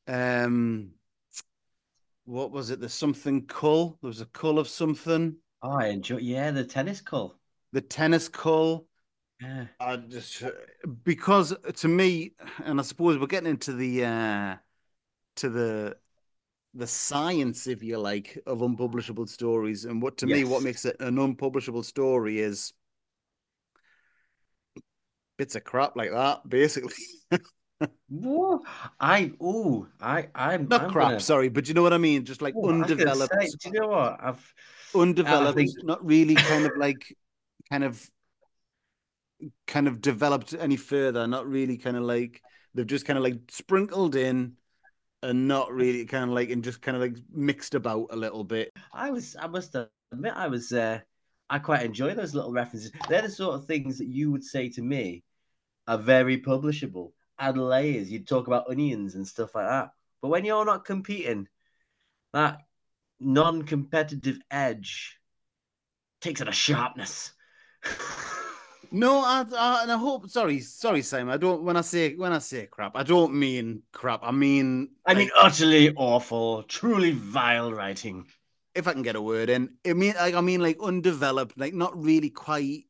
Um, 0.08 0.92
what 2.26 2.52
was 2.52 2.70
it? 2.70 2.80
There's 2.80 2.94
something 2.94 3.46
cull. 3.46 3.98
There 4.02 4.08
was 4.08 4.22
a 4.22 4.26
cull 4.28 4.60
of 4.60 4.68
something. 4.68 5.36
Oh, 5.62 5.78
I 5.78 5.88
enjoy. 5.88 6.18
Yeah, 6.18 6.52
the 6.52 6.64
tennis 6.64 7.02
call. 7.02 7.40
The 7.72 7.82
tennis 7.82 8.28
cull. 8.28 8.88
Yeah. 9.42 9.66
I 9.80 9.98
just 9.98 10.44
because 11.04 11.54
to 11.76 11.88
me, 11.88 12.34
and 12.64 12.80
I 12.80 12.84
suppose 12.84 13.18
we're 13.18 13.28
getting 13.28 13.50
into 13.50 13.74
the 13.74 14.06
uh 14.06 14.56
to 15.38 15.50
the 15.50 15.98
the 16.74 16.88
science, 16.88 17.68
if 17.68 17.84
you 17.84 17.98
like, 18.00 18.38
of 18.48 18.62
unpublishable 18.62 19.28
stories. 19.28 19.86
And 19.86 20.02
what 20.02 20.18
to 20.18 20.28
me, 20.28 20.44
what 20.44 20.64
makes 20.64 20.86
it 20.86 20.96
an 21.00 21.20
unpublishable 21.20 21.84
story 21.84 22.40
is 22.40 22.74
bits 25.38 25.56
of 25.56 25.64
crap 25.64 25.96
like 25.96 26.12
that, 26.12 26.48
basically. 26.48 26.94
Whoa. 28.08 28.62
I 29.00 29.34
oh 29.42 29.88
I 30.00 30.30
I'm 30.34 30.68
Not 30.68 30.84
I'm 30.84 30.92
crap, 30.92 31.08
gonna- 31.10 31.20
sorry, 31.20 31.50
but 31.50 31.68
you 31.68 31.74
know 31.74 31.82
what 31.84 31.94
I 31.94 31.98
mean? 31.98 32.24
Just 32.26 32.42
like 32.42 32.54
Oh, 32.56 32.62
gonna 32.62 32.84
undeveloped, 32.84 33.34
say, 33.42 33.48
do 33.48 33.70
you 33.70 33.80
know 33.82 33.88
what 33.88 34.18
I've? 34.24 34.54
undeveloped, 34.96 35.58
think- 35.58 35.84
not 35.84 36.06
really 36.06 36.36
kind 36.36 36.66
of 36.66 36.78
like 36.78 37.16
kind 37.70 37.84
of 37.84 38.10
kind 39.68 39.88
of 39.88 40.00
developed 40.02 40.54
any 40.54 40.78
further, 40.78 41.28
not 41.28 41.48
really 41.48 41.78
kind 41.78 41.98
of 41.98 42.04
like 42.04 42.42
they've 42.74 42.88
just 42.88 43.06
kind 43.06 43.18
of 43.18 43.24
like 43.24 43.40
sprinkled 43.50 44.16
in 44.16 44.54
and 45.24 45.48
not 45.48 45.72
really 45.72 46.06
kind 46.06 46.26
of 46.26 46.30
like 46.32 46.50
and 46.50 46.64
just 46.64 46.82
kind 46.82 46.96
of 46.96 47.02
like 47.02 47.18
mixed 47.32 47.76
about 47.76 48.08
a 48.12 48.16
little 48.16 48.44
bit. 48.44 48.72
I 48.92 49.10
was 49.10 49.36
I 49.40 49.48
must 49.48 49.76
admit 50.12 50.34
I 50.36 50.48
was 50.48 50.72
uh 50.72 51.00
I 51.50 51.60
quite 51.60 51.84
enjoy 51.84 52.14
those 52.14 52.36
little 52.36 52.52
references. 52.52 52.92
They're 53.08 53.22
the 53.22 53.30
sort 53.30 53.56
of 53.56 53.66
things 53.66 53.98
that 53.98 54.08
you 54.08 54.32
would 54.32 54.44
say 54.44 54.70
to 54.70 54.82
me 54.82 55.24
are 55.88 55.98
very 55.98 56.42
publishable. 56.42 57.12
Add 57.40 57.58
layers. 57.58 58.12
You'd 58.12 58.28
talk 58.28 58.48
about 58.48 58.70
onions 58.70 59.16
and 59.16 59.28
stuff 59.28 59.56
like 59.56 59.68
that. 59.68 59.92
But 60.22 60.30
when 60.30 60.46
you're 60.46 60.66
not 60.66 60.86
competing, 60.86 61.48
that 62.34 62.60
non-competitive 63.20 64.40
edge 64.50 65.20
takes 66.22 66.42
on 66.42 66.48
a 66.48 66.54
sharpness. 66.54 67.34
No, 68.94 69.20
I, 69.26 69.44
I 69.58 69.82
and 69.84 69.92
I 69.92 69.98
hope. 69.98 70.30
Sorry, 70.30 70.60
sorry, 70.62 71.02
Simon. 71.02 71.34
I 71.34 71.38
don't. 71.38 71.64
When 71.64 71.76
I 71.76 71.82
say 71.82 72.16
when 72.16 72.32
I 72.32 72.40
say 72.40 72.68
crap, 72.68 72.96
I 72.96 73.04
don't 73.04 73.34
mean 73.34 73.84
crap. 73.92 74.22
I 74.24 74.32
mean, 74.32 74.90
I 75.06 75.14
mean, 75.16 75.30
like, 75.34 75.34
utterly 75.36 75.94
awful, 75.96 76.64
truly 76.64 77.12
vile 77.12 77.72
writing. 77.74 78.28
if 78.76 78.88
I 78.88 78.94
can 78.94 79.04
get 79.04 79.16
a 79.16 79.22
word 79.22 79.50
in, 79.50 79.70
I 79.86 79.94
mean, 79.94 80.14
like 80.16 80.34
I 80.36 80.42
mean, 80.42 80.62
like 80.62 80.78
undeveloped, 80.82 81.58
like 81.58 81.74
not 81.74 82.02
really 82.02 82.30
quite 82.30 82.86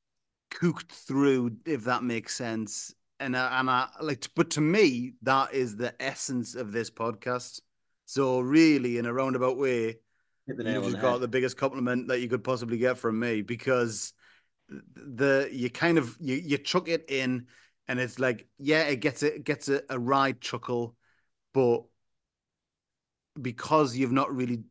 cooked 0.51 0.91
through, 0.91 1.57
if 1.65 1.83
that 1.85 2.03
makes 2.03 2.35
sense. 2.35 2.93
And 3.19 3.37
I, 3.37 3.59
and 3.59 3.69
I 3.69 3.87
like, 4.01 4.27
but 4.35 4.49
to 4.51 4.61
me, 4.61 5.13
that 5.23 5.53
is 5.53 5.75
the 5.75 5.93
essence 6.01 6.55
of 6.55 6.71
this 6.71 6.89
podcast. 6.89 7.61
So 8.05 8.39
really, 8.41 8.97
in 8.97 9.05
a 9.05 9.13
roundabout 9.13 9.57
way, 9.57 9.97
Hit 10.47 10.57
the 10.57 10.63
you 10.65 10.73
nail 10.73 10.85
on 10.85 10.91
just 10.91 10.99
got 10.99 11.19
head. 11.19 11.21
the 11.21 11.27
biggest 11.27 11.57
compliment 11.57 12.07
that 12.09 12.21
you 12.21 12.29
could 12.29 12.43
possibly 12.43 12.77
get 12.77 12.97
from 12.97 13.19
me 13.19 13.41
because 13.41 14.13
the 14.95 15.49
you 15.51 15.69
kind 15.69 15.97
of 15.97 16.15
you 16.19 16.35
you 16.35 16.57
chuck 16.57 16.87
it 16.87 17.05
in 17.09 17.45
and 17.87 17.99
it's 17.99 18.19
like 18.19 18.47
yeah 18.57 18.83
it 18.83 18.97
gets 18.97 19.23
it 19.23 19.43
gets 19.43 19.69
a, 19.69 19.81
a 19.89 19.99
ride 19.99 20.41
chuckle 20.41 20.95
but 21.53 21.83
because 23.41 23.95
you've 23.95 24.11
not 24.11 24.33
really 24.33 24.63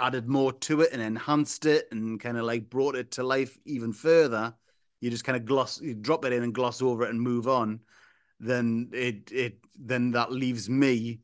added 0.00 0.28
more 0.28 0.52
to 0.52 0.80
it 0.80 0.92
and 0.92 1.02
enhanced 1.02 1.66
it 1.66 1.86
and 1.92 2.18
kind 2.18 2.38
of 2.38 2.44
like 2.44 2.70
brought 2.70 2.96
it 2.96 3.12
to 3.12 3.22
life 3.22 3.58
even 3.66 3.92
further, 3.92 4.54
you 5.00 5.10
just 5.10 5.24
kind 5.24 5.36
of 5.36 5.44
gloss, 5.44 5.80
you 5.80 5.94
drop 5.94 6.24
it 6.24 6.32
in 6.32 6.42
and 6.42 6.54
gloss 6.54 6.82
over 6.82 7.04
it 7.04 7.10
and 7.10 7.20
move 7.20 7.46
on. 7.46 7.80
Then 8.40 8.90
it 8.92 9.30
it 9.30 9.58
then 9.78 10.12
that 10.12 10.32
leaves 10.32 10.70
me 10.70 11.20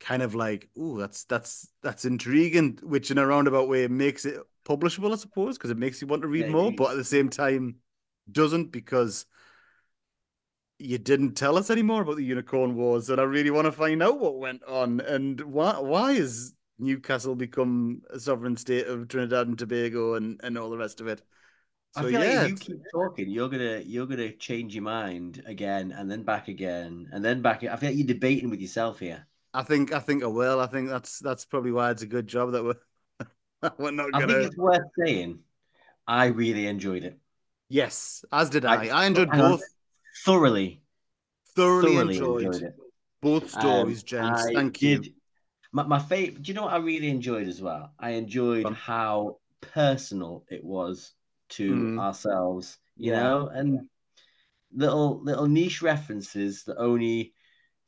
kind 0.00 0.22
of 0.22 0.34
like, 0.34 0.68
oh, 0.78 0.96
that's 0.96 1.24
that's 1.24 1.68
that's 1.82 2.06
intriguing, 2.06 2.78
which 2.82 3.10
in 3.10 3.18
a 3.18 3.26
roundabout 3.26 3.68
way 3.68 3.86
makes 3.88 4.24
it 4.24 4.38
publishable, 4.66 5.12
I 5.12 5.16
suppose, 5.16 5.56
because 5.58 5.70
it 5.70 5.78
makes 5.78 6.00
you 6.00 6.06
want 6.08 6.22
to 6.22 6.28
read 6.28 6.46
Yeah, 6.46 6.48
more, 6.48 6.72
but 6.72 6.92
at 6.92 6.96
the 6.96 7.04
same 7.04 7.28
time 7.30 7.76
doesn't 8.32 8.72
because 8.72 9.26
you 10.78 10.98
didn't 10.98 11.34
tell 11.34 11.56
us 11.56 11.70
anymore 11.70 12.02
about 12.02 12.16
the 12.16 12.24
Unicorn 12.24 12.74
Wars, 12.76 13.08
and 13.08 13.20
I 13.20 13.24
really 13.24 13.50
want 13.50 13.64
to 13.66 13.72
find 13.72 14.02
out 14.02 14.18
what 14.20 14.38
went 14.38 14.62
on 14.64 15.00
and 15.00 15.40
why 15.40 15.78
why 15.78 16.12
is 16.12 16.54
Newcastle 16.78 17.34
become 17.34 18.02
a 18.10 18.20
sovereign 18.20 18.56
state 18.56 18.86
of 18.86 19.08
Trinidad 19.08 19.48
and 19.48 19.58
Tobago 19.58 20.14
and, 20.14 20.38
and 20.44 20.58
all 20.58 20.68
the 20.70 20.76
rest 20.76 21.00
of 21.00 21.06
it. 21.08 21.22
I 21.96 22.02
So 22.02 22.06
feel 22.06 22.20
yeah, 22.20 22.20
like 22.20 22.32
if 22.34 22.42
you 22.42 22.56
keep 22.56 22.88
talking, 22.92 23.28
you're 23.28 23.48
gonna 23.48 23.80
you're 23.80 24.06
gonna 24.06 24.32
change 24.36 24.72
your 24.74 24.84
mind 24.84 25.42
again 25.46 25.90
and 25.90 26.08
then 26.08 26.22
back 26.22 26.46
again 26.46 27.08
and 27.12 27.24
then 27.24 27.42
back. 27.42 27.64
I 27.64 27.74
feel 27.76 27.88
like 27.90 27.98
you're 27.98 28.06
debating 28.06 28.50
with 28.50 28.60
yourself 28.60 29.00
here. 29.00 29.26
I 29.54 29.62
think 29.62 29.92
I 29.92 30.00
think 30.00 30.22
I 30.22 30.26
will. 30.26 30.60
I 30.60 30.66
think 30.66 30.88
that's 30.88 31.18
that's 31.18 31.44
probably 31.44 31.72
why 31.72 31.90
it's 31.90 32.02
a 32.02 32.06
good 32.06 32.26
job 32.26 32.52
that 32.52 32.64
we're 32.64 32.76
we're 33.78 33.90
not 33.90 34.14
I 34.14 34.20
gonna. 34.20 34.26
think 34.34 34.46
it's 34.46 34.56
worth 34.56 34.82
saying. 34.98 35.38
I 36.06 36.26
really 36.26 36.66
enjoyed 36.66 37.04
it. 37.04 37.18
Yes, 37.68 38.24
as 38.32 38.50
did 38.50 38.64
I- 38.64 38.86
I. 38.86 39.02
I 39.02 39.06
enjoyed 39.06 39.30
both. 39.30 39.62
Thoroughly, 40.24 40.80
Thoroughly, 41.54 41.94
thoroughly 41.94 42.14
enjoyed, 42.16 42.44
enjoyed 42.46 42.62
it. 42.62 42.74
both 43.20 43.50
stories, 43.50 44.04
Um. 44.14 44.24
I 44.24 44.52
Thank 44.54 44.80
you. 44.82 45.02
My, 45.72 45.82
my 45.82 45.98
favorite. 45.98 46.42
Do 46.42 46.48
you 46.50 46.54
know 46.54 46.62
what 46.64 46.72
I 46.72 46.78
really 46.78 47.08
enjoyed 47.08 47.48
as 47.48 47.60
well? 47.60 47.92
I 47.98 48.10
enjoyed 48.10 48.72
how 48.72 49.38
personal 49.60 50.44
it 50.48 50.64
was 50.64 51.12
to 51.50 51.70
Mm. 51.70 51.98
ourselves. 51.98 52.78
You 52.96 53.12
Yeah. 53.12 53.22
know, 53.22 53.48
and 53.48 53.88
little 54.72 55.22
little 55.22 55.46
niche 55.46 55.82
references 55.82 56.64
that 56.64 56.78
only 56.78 57.34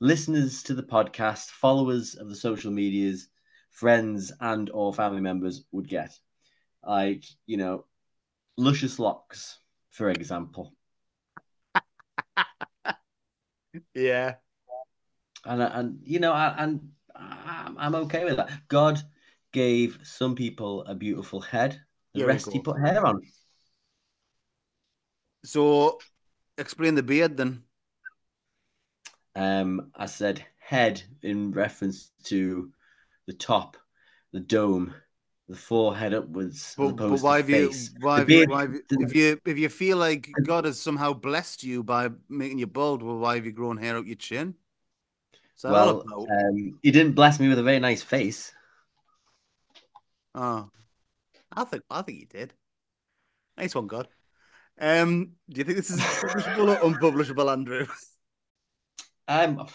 listeners 0.01 0.63
to 0.65 0.75
the 0.75 0.83
podcast, 0.83 1.47
followers 1.51 2.15
of 2.15 2.29
the 2.29 2.37
social 2.37 2.71
medias, 2.71 3.29
friends 3.71 4.33
and 4.41 4.71
or 4.71 4.93
family 4.95 5.21
members 5.21 5.65
would 5.73 5.89
get. 5.89 6.19
Like 6.87 7.25
you 7.47 7.57
know, 7.57 7.85
luscious 8.57 8.99
locks, 8.99 9.59
for 9.91 10.11
example. 10.11 10.73
Yeah, 13.95 14.37
and 15.45 15.63
and 15.63 16.01
you 16.03 16.21
know 16.21 16.33
I- 16.33 16.55
and 16.59 16.91
I'm, 17.15 17.77
I'm 17.79 17.95
okay 18.07 18.25
with 18.25 18.37
that. 18.37 18.51
God 18.69 19.01
gave 19.53 19.99
some 20.03 20.35
people 20.35 20.85
a 20.85 20.95
beautiful 20.95 21.41
head. 21.41 21.81
The 22.15 22.27
rest 22.27 22.53
he 22.53 22.61
put 22.61 22.81
hair 22.81 23.05
on. 23.05 23.23
So 25.45 25.99
explain 26.57 26.95
the 26.95 27.03
beard 27.03 27.37
then. 27.37 27.63
Um, 29.37 29.91
I 29.95 30.07
said 30.07 30.45
head 30.59 31.03
in 31.23 31.53
reference 31.53 32.11
to 32.25 32.73
the 33.29 33.35
top, 33.35 33.77
the 34.33 34.41
dome, 34.41 34.95
the 35.49 35.55
forehead 35.55 36.15
upwards, 36.15 36.75
But, 36.77 36.97
but 36.97 37.21
why 37.21 37.37
have 37.37 37.51
you 37.51 37.71
why 38.01 38.19
have 38.19 38.27
beard- 38.27 38.49
why 38.49 38.63
have 38.63 38.73
you 38.73 38.83
if 38.91 39.15
you 39.15 39.39
if 39.45 39.59
you 39.59 39.69
feel 39.69 39.99
like 39.99 40.31
God 40.43 40.65
has 40.65 40.81
somehow 40.81 41.13
blessed 41.13 41.63
you 41.63 41.85
by 41.85 42.09
making 42.29 42.59
you 42.59 42.67
bald, 42.67 43.03
well, 43.03 43.19
why 43.19 43.37
have 43.37 43.45
you 43.45 43.53
grown 43.53 43.77
hair 43.77 43.97
out 43.97 44.07
your 44.07 44.17
chin? 44.17 44.55
Well, 45.63 46.05
um, 46.11 46.79
he 46.83 46.91
didn't 46.91 47.13
bless 47.13 47.39
me 47.39 47.49
with 47.49 47.59
a 47.59 47.63
very 47.63 47.81
nice 47.81 48.03
face. 48.03 48.53
Oh, 50.35 50.71
I 51.53 51.65
think 51.65 51.83
I 51.91 52.03
think 52.03 52.21
you 52.21 52.27
did. 52.27 52.55
Nice 53.59 53.75
one, 53.75 53.89
God. 53.89 54.09
Um, 54.81 55.33
do 55.51 55.59
you 55.59 55.65
think 55.65 55.77
this 55.77 55.91
is 55.91 56.01
publishable 56.01 56.81
or 56.81 56.87
unpublishable, 56.87 57.51
Andrew? 57.51 57.87
Um, 59.27 59.67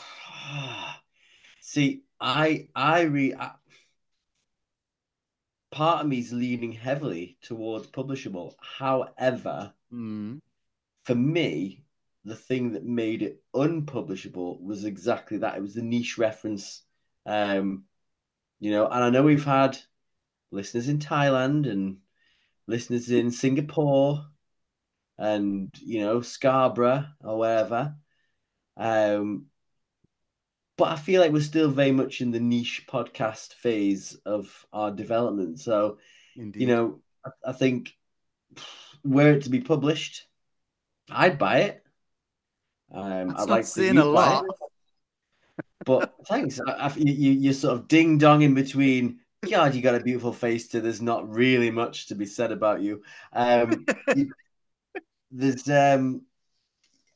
see, 1.60 2.03
I, 2.24 2.70
I 2.74 3.02
re, 3.02 3.34
I, 3.38 3.52
part 5.72 6.02
of 6.02 6.08
me 6.08 6.20
is 6.20 6.32
leaning 6.32 6.72
heavily 6.72 7.38
towards 7.42 7.88
publishable. 7.88 8.56
However, 8.62 9.74
Hmm. 9.90 10.38
for 11.04 11.16
me, 11.16 11.84
the 12.24 12.36
thing 12.36 12.72
that 12.72 12.86
made 12.86 13.22
it 13.22 13.44
unpublishable 13.54 14.64
was 14.64 14.86
exactly 14.86 15.40
that. 15.40 15.58
It 15.58 15.62
was 15.62 15.76
the 15.76 15.82
niche 15.82 16.18
reference. 16.18 16.84
Um, 17.26 17.84
you 18.62 18.72
know, 18.72 18.86
and 18.88 19.04
I 19.04 19.10
know 19.10 19.24
we've 19.24 19.44
had 19.44 19.78
listeners 20.52 20.88
in 20.88 21.00
Thailand 21.00 21.70
and 21.70 21.98
listeners 22.68 23.12
in 23.12 23.32
Singapore 23.32 24.26
and 25.18 25.70
you 25.82 26.00
know 26.02 26.22
Scarborough 26.22 27.06
or 27.22 27.38
wherever. 27.38 27.96
Um, 28.78 29.48
but 30.78 30.86
I 30.92 30.96
feel 30.96 31.22
like 31.22 31.32
we're 31.32 31.42
still 31.42 31.70
very 31.70 31.92
much 31.92 32.22
in 32.22 32.32
the 32.32 32.40
niche 32.40 32.86
podcast 32.90 33.54
phase 33.54 34.16
of 34.26 34.66
our 34.74 34.92
development. 34.92 35.60
So, 35.60 35.98
Indeed. 36.36 36.62
you 36.62 36.68
know, 36.68 37.00
I, 37.26 37.30
I 37.50 37.52
think 37.54 37.96
were 39.04 39.34
it 39.34 39.44
to 39.44 39.50
be 39.50 39.62
published, 39.62 40.26
I'd 41.10 41.38
buy 41.38 41.60
it. 41.60 41.84
Um, 42.92 43.30
That's 43.30 43.44
I'd 43.44 43.50
like 43.50 43.78
you 43.78 44.02
a 44.02 44.04
lot. 44.04 44.46
it. 44.46 44.52
But 45.86 46.14
thanks. 46.28 46.60
I, 46.66 46.72
I, 46.72 46.94
you, 46.96 47.32
you're 47.32 47.54
sort 47.54 47.74
of 47.78 47.88
ding 47.88 48.18
dong 48.18 48.42
in 48.42 48.54
between. 48.54 49.20
God, 49.50 49.76
you 49.76 49.82
got 49.82 49.96
a 49.96 50.00
beautiful 50.00 50.32
face 50.32 50.70
to. 50.70 50.80
There's 50.80 51.02
not 51.02 51.30
really 51.30 51.70
much 51.70 52.08
to 52.08 52.16
be 52.16 52.26
said 52.26 52.52
about 52.52 52.82
you. 52.82 53.04
Um, 53.34 53.86
you- 54.16 54.32
there's 55.32 55.68
um, 55.70 56.22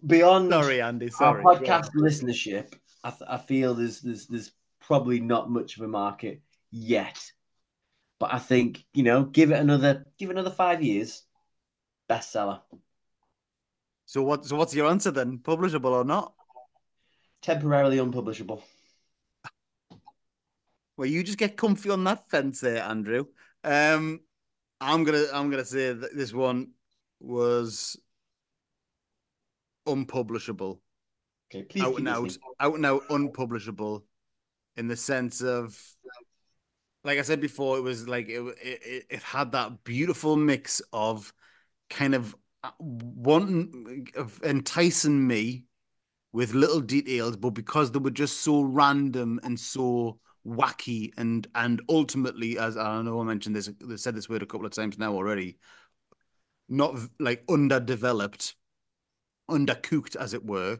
beyond 0.05 0.51
Sorry, 0.51 0.81
Andy. 0.81 1.05
our 1.05 1.11
Sorry. 1.11 1.43
On. 1.43 1.55
podcast 1.55 1.91
listenership. 1.95 2.73
I, 3.07 3.11
th- 3.11 3.29
I 3.29 3.37
feel 3.37 3.73
there's 3.73 4.01
there's 4.01 4.27
there's 4.27 4.51
probably 4.81 5.21
not 5.21 5.49
much 5.49 5.77
of 5.77 5.83
a 5.83 5.87
market 5.87 6.41
yet, 6.71 7.17
but 8.19 8.33
I 8.33 8.39
think 8.39 8.83
you 8.93 9.03
know, 9.03 9.23
give 9.23 9.51
it 9.51 9.59
another 9.59 10.05
give 10.19 10.29
it 10.29 10.33
another 10.33 10.51
five 10.51 10.83
years, 10.83 11.23
bestseller. 12.09 12.59
So 14.07 14.23
what? 14.23 14.45
So 14.45 14.57
what's 14.57 14.75
your 14.75 14.89
answer 14.89 15.11
then? 15.11 15.37
Publishable 15.37 15.91
or 15.91 16.03
not? 16.03 16.33
Temporarily 17.41 17.97
unpublishable. 17.97 18.61
Well, 20.97 21.07
you 21.07 21.23
just 21.23 21.37
get 21.37 21.55
comfy 21.55 21.89
on 21.89 22.03
that 22.03 22.29
fence 22.29 22.59
there, 22.59 22.83
Andrew. 22.83 23.27
Um, 23.63 24.19
I'm 24.81 25.05
gonna 25.05 25.27
I'm 25.33 25.49
gonna 25.49 25.63
say 25.63 25.93
that 25.93 26.13
this 26.13 26.33
one 26.33 26.71
was 27.21 27.95
unpublishable, 29.85 30.81
Okay, 31.49 31.63
please 31.63 31.83
out 31.83 31.97
and 31.97 32.07
out, 32.07 32.37
out 32.59 32.75
and 32.75 32.85
out 32.85 33.03
unpublishable, 33.09 34.05
in 34.75 34.87
the 34.87 34.95
sense 34.95 35.41
of, 35.41 35.81
like 37.03 37.19
I 37.19 37.21
said 37.21 37.39
before, 37.39 37.77
it 37.77 37.81
was 37.81 38.07
like 38.07 38.27
it 38.29 38.41
it, 38.61 39.05
it 39.09 39.23
had 39.23 39.53
that 39.53 39.83
beautiful 39.83 40.35
mix 40.35 40.81
of 40.91 41.33
kind 41.89 42.15
of 42.15 42.35
uh, 42.63 42.71
wanting 42.79 44.09
of 44.15 44.41
enticing 44.43 45.25
me 45.25 45.65
with 46.33 46.53
little 46.53 46.81
details, 46.81 47.37
but 47.37 47.51
because 47.51 47.91
they 47.91 47.99
were 47.99 48.11
just 48.11 48.41
so 48.41 48.61
random 48.61 49.39
and 49.43 49.59
so 49.59 50.19
wacky 50.45 51.11
and 51.17 51.47
and 51.55 51.81
ultimately, 51.89 52.59
as 52.59 52.77
I 52.77 53.01
know 53.01 53.21
I 53.21 53.23
mentioned 53.23 53.55
this, 53.55 53.69
they 53.79 53.97
said 53.97 54.15
this 54.15 54.27
word 54.27 54.43
a 54.43 54.45
couple 54.45 54.65
of 54.65 54.73
times 54.73 54.97
now 54.97 55.13
already, 55.13 55.57
not 56.67 56.99
like 57.19 57.43
underdeveloped, 57.49 58.55
undercooked 59.49 60.15
as 60.17 60.33
it 60.33 60.45
were. 60.45 60.79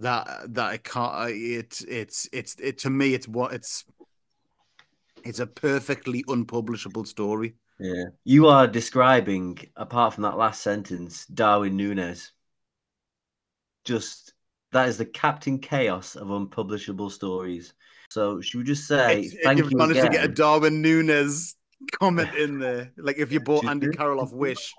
That 0.00 0.54
that 0.54 0.74
it 0.74 0.84
can't. 0.84 1.30
It's 1.30 1.82
it's 1.82 2.28
it's 2.32 2.56
it 2.58 2.78
to 2.78 2.90
me. 2.90 3.14
It's 3.14 3.28
what 3.28 3.52
it's. 3.52 3.84
It's 5.24 5.40
a 5.40 5.46
perfectly 5.46 6.24
unpublishable 6.28 7.04
story. 7.04 7.54
Yeah, 7.78 8.04
you 8.24 8.46
are 8.48 8.66
describing, 8.66 9.58
apart 9.76 10.14
from 10.14 10.22
that 10.22 10.38
last 10.38 10.62
sentence, 10.62 11.26
Darwin 11.26 11.76
Nunez. 11.76 12.32
Just 13.84 14.32
that 14.72 14.88
is 14.88 14.96
the 14.98 15.04
Captain 15.06 15.58
Chaos 15.58 16.16
of 16.16 16.30
unpublishable 16.30 17.10
stories. 17.10 17.74
So 18.08 18.40
should 18.40 18.58
we 18.58 18.64
just 18.64 18.86
say 18.86 19.20
It's- 19.20 19.34
thank 19.44 19.58
you've 19.58 19.70
you 19.70 19.76
managed 19.78 19.98
again? 20.00 20.12
to 20.12 20.16
get 20.18 20.24
a 20.24 20.32
Darwin 20.32 20.80
Nunez 20.82 21.56
comment 21.92 22.34
in 22.36 22.58
there. 22.58 22.92
Like 22.96 23.18
if 23.18 23.32
you 23.32 23.40
bought 23.40 23.66
Andy 23.66 23.86
Just- 23.88 23.98
Carroll 23.98 24.20
off 24.20 24.32
Wish. 24.32 24.74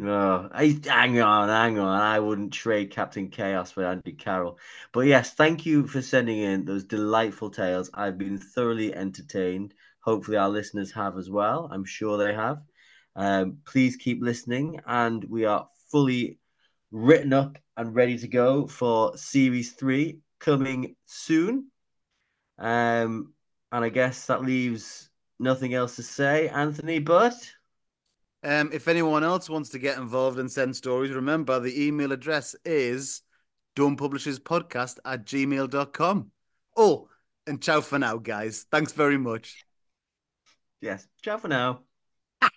No, 0.00 0.48
I, 0.52 0.78
hang 0.86 1.20
on, 1.20 1.48
hang 1.48 1.80
on. 1.80 2.00
I 2.00 2.20
wouldn't 2.20 2.52
trade 2.52 2.92
Captain 2.92 3.30
Chaos 3.30 3.72
for 3.72 3.84
Andy 3.84 4.12
Carroll. 4.12 4.60
But 4.92 5.00
yes, 5.00 5.34
thank 5.34 5.66
you 5.66 5.88
for 5.88 6.00
sending 6.00 6.38
in 6.38 6.64
those 6.64 6.84
delightful 6.84 7.50
tales. 7.50 7.90
I've 7.92 8.16
been 8.16 8.38
thoroughly 8.38 8.94
entertained. 8.94 9.74
Hopefully, 10.04 10.36
our 10.36 10.50
listeners 10.50 10.92
have 10.92 11.18
as 11.18 11.28
well. 11.28 11.68
I'm 11.72 11.84
sure 11.84 12.16
they 12.16 12.32
have. 12.32 12.62
Um, 13.16 13.58
please 13.64 13.96
keep 13.96 14.22
listening, 14.22 14.80
and 14.86 15.24
we 15.24 15.46
are 15.46 15.68
fully 15.90 16.38
written 16.92 17.32
up 17.32 17.58
and 17.76 17.92
ready 17.92 18.16
to 18.18 18.28
go 18.28 18.68
for 18.68 19.16
series 19.16 19.72
three 19.72 20.20
coming 20.38 20.94
soon. 21.06 21.72
Um, 22.56 23.32
and 23.72 23.84
I 23.84 23.88
guess 23.88 24.26
that 24.26 24.42
leaves 24.42 25.10
nothing 25.40 25.74
else 25.74 25.96
to 25.96 26.04
say, 26.04 26.48
Anthony, 26.50 27.00
but 27.00 27.34
Um, 28.42 28.70
if 28.72 28.86
anyone 28.88 29.24
else 29.24 29.50
wants 29.50 29.70
to 29.70 29.78
get 29.78 29.98
involved 29.98 30.38
and 30.38 30.50
send 30.50 30.76
stories, 30.76 31.10
remember 31.10 31.58
the 31.58 31.86
email 31.86 32.12
address 32.12 32.54
is 32.64 33.22
dontpublishthispodcast 33.76 34.98
at 35.04 35.24
gmail.com. 35.24 36.30
Oh, 36.76 37.08
and 37.46 37.60
ciao 37.60 37.80
for 37.80 37.98
now, 37.98 38.16
guys. 38.18 38.66
Thanks 38.70 38.92
very 38.92 39.18
much. 39.18 39.64
yes, 40.80 41.06
ciao 41.22 41.38
for 41.38 41.48
now. 41.48 41.80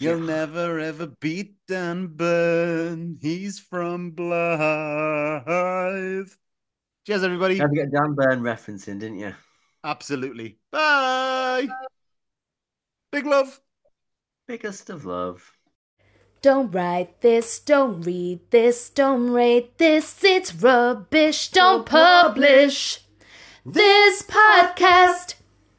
You'll 0.00 0.20
never 0.20 0.80
ever 0.80 1.06
beat 1.06 1.56
Dan 1.68 2.06
Burn. 2.08 3.18
He's 3.20 3.58
from 3.60 4.12
Blyth. 4.12 5.44
Cheers, 7.06 7.22
everybody. 7.22 7.56
You 7.56 7.60
had 7.60 7.70
to 7.70 7.76
get 7.76 7.92
Dan 7.92 8.14
Burn 8.14 8.40
referencing, 8.40 8.98
didn't 8.98 9.18
you? 9.18 9.34
Absolutely. 9.84 10.58
Bye. 10.70 11.68
Big 13.12 13.26
love. 13.26 13.60
Biggest 14.46 14.88
of 14.88 15.04
love. 15.04 15.52
Don't 16.42 16.70
write 16.70 17.20
this, 17.20 17.58
don't 17.58 18.00
read 18.02 18.40
this, 18.50 18.88
don't 18.88 19.30
rate 19.30 19.76
this, 19.78 20.24
it's 20.24 20.54
rubbish, 20.54 21.50
don't 21.50 21.84
publish 21.84 23.00
this 23.66 24.22
podcast. 24.22 25.34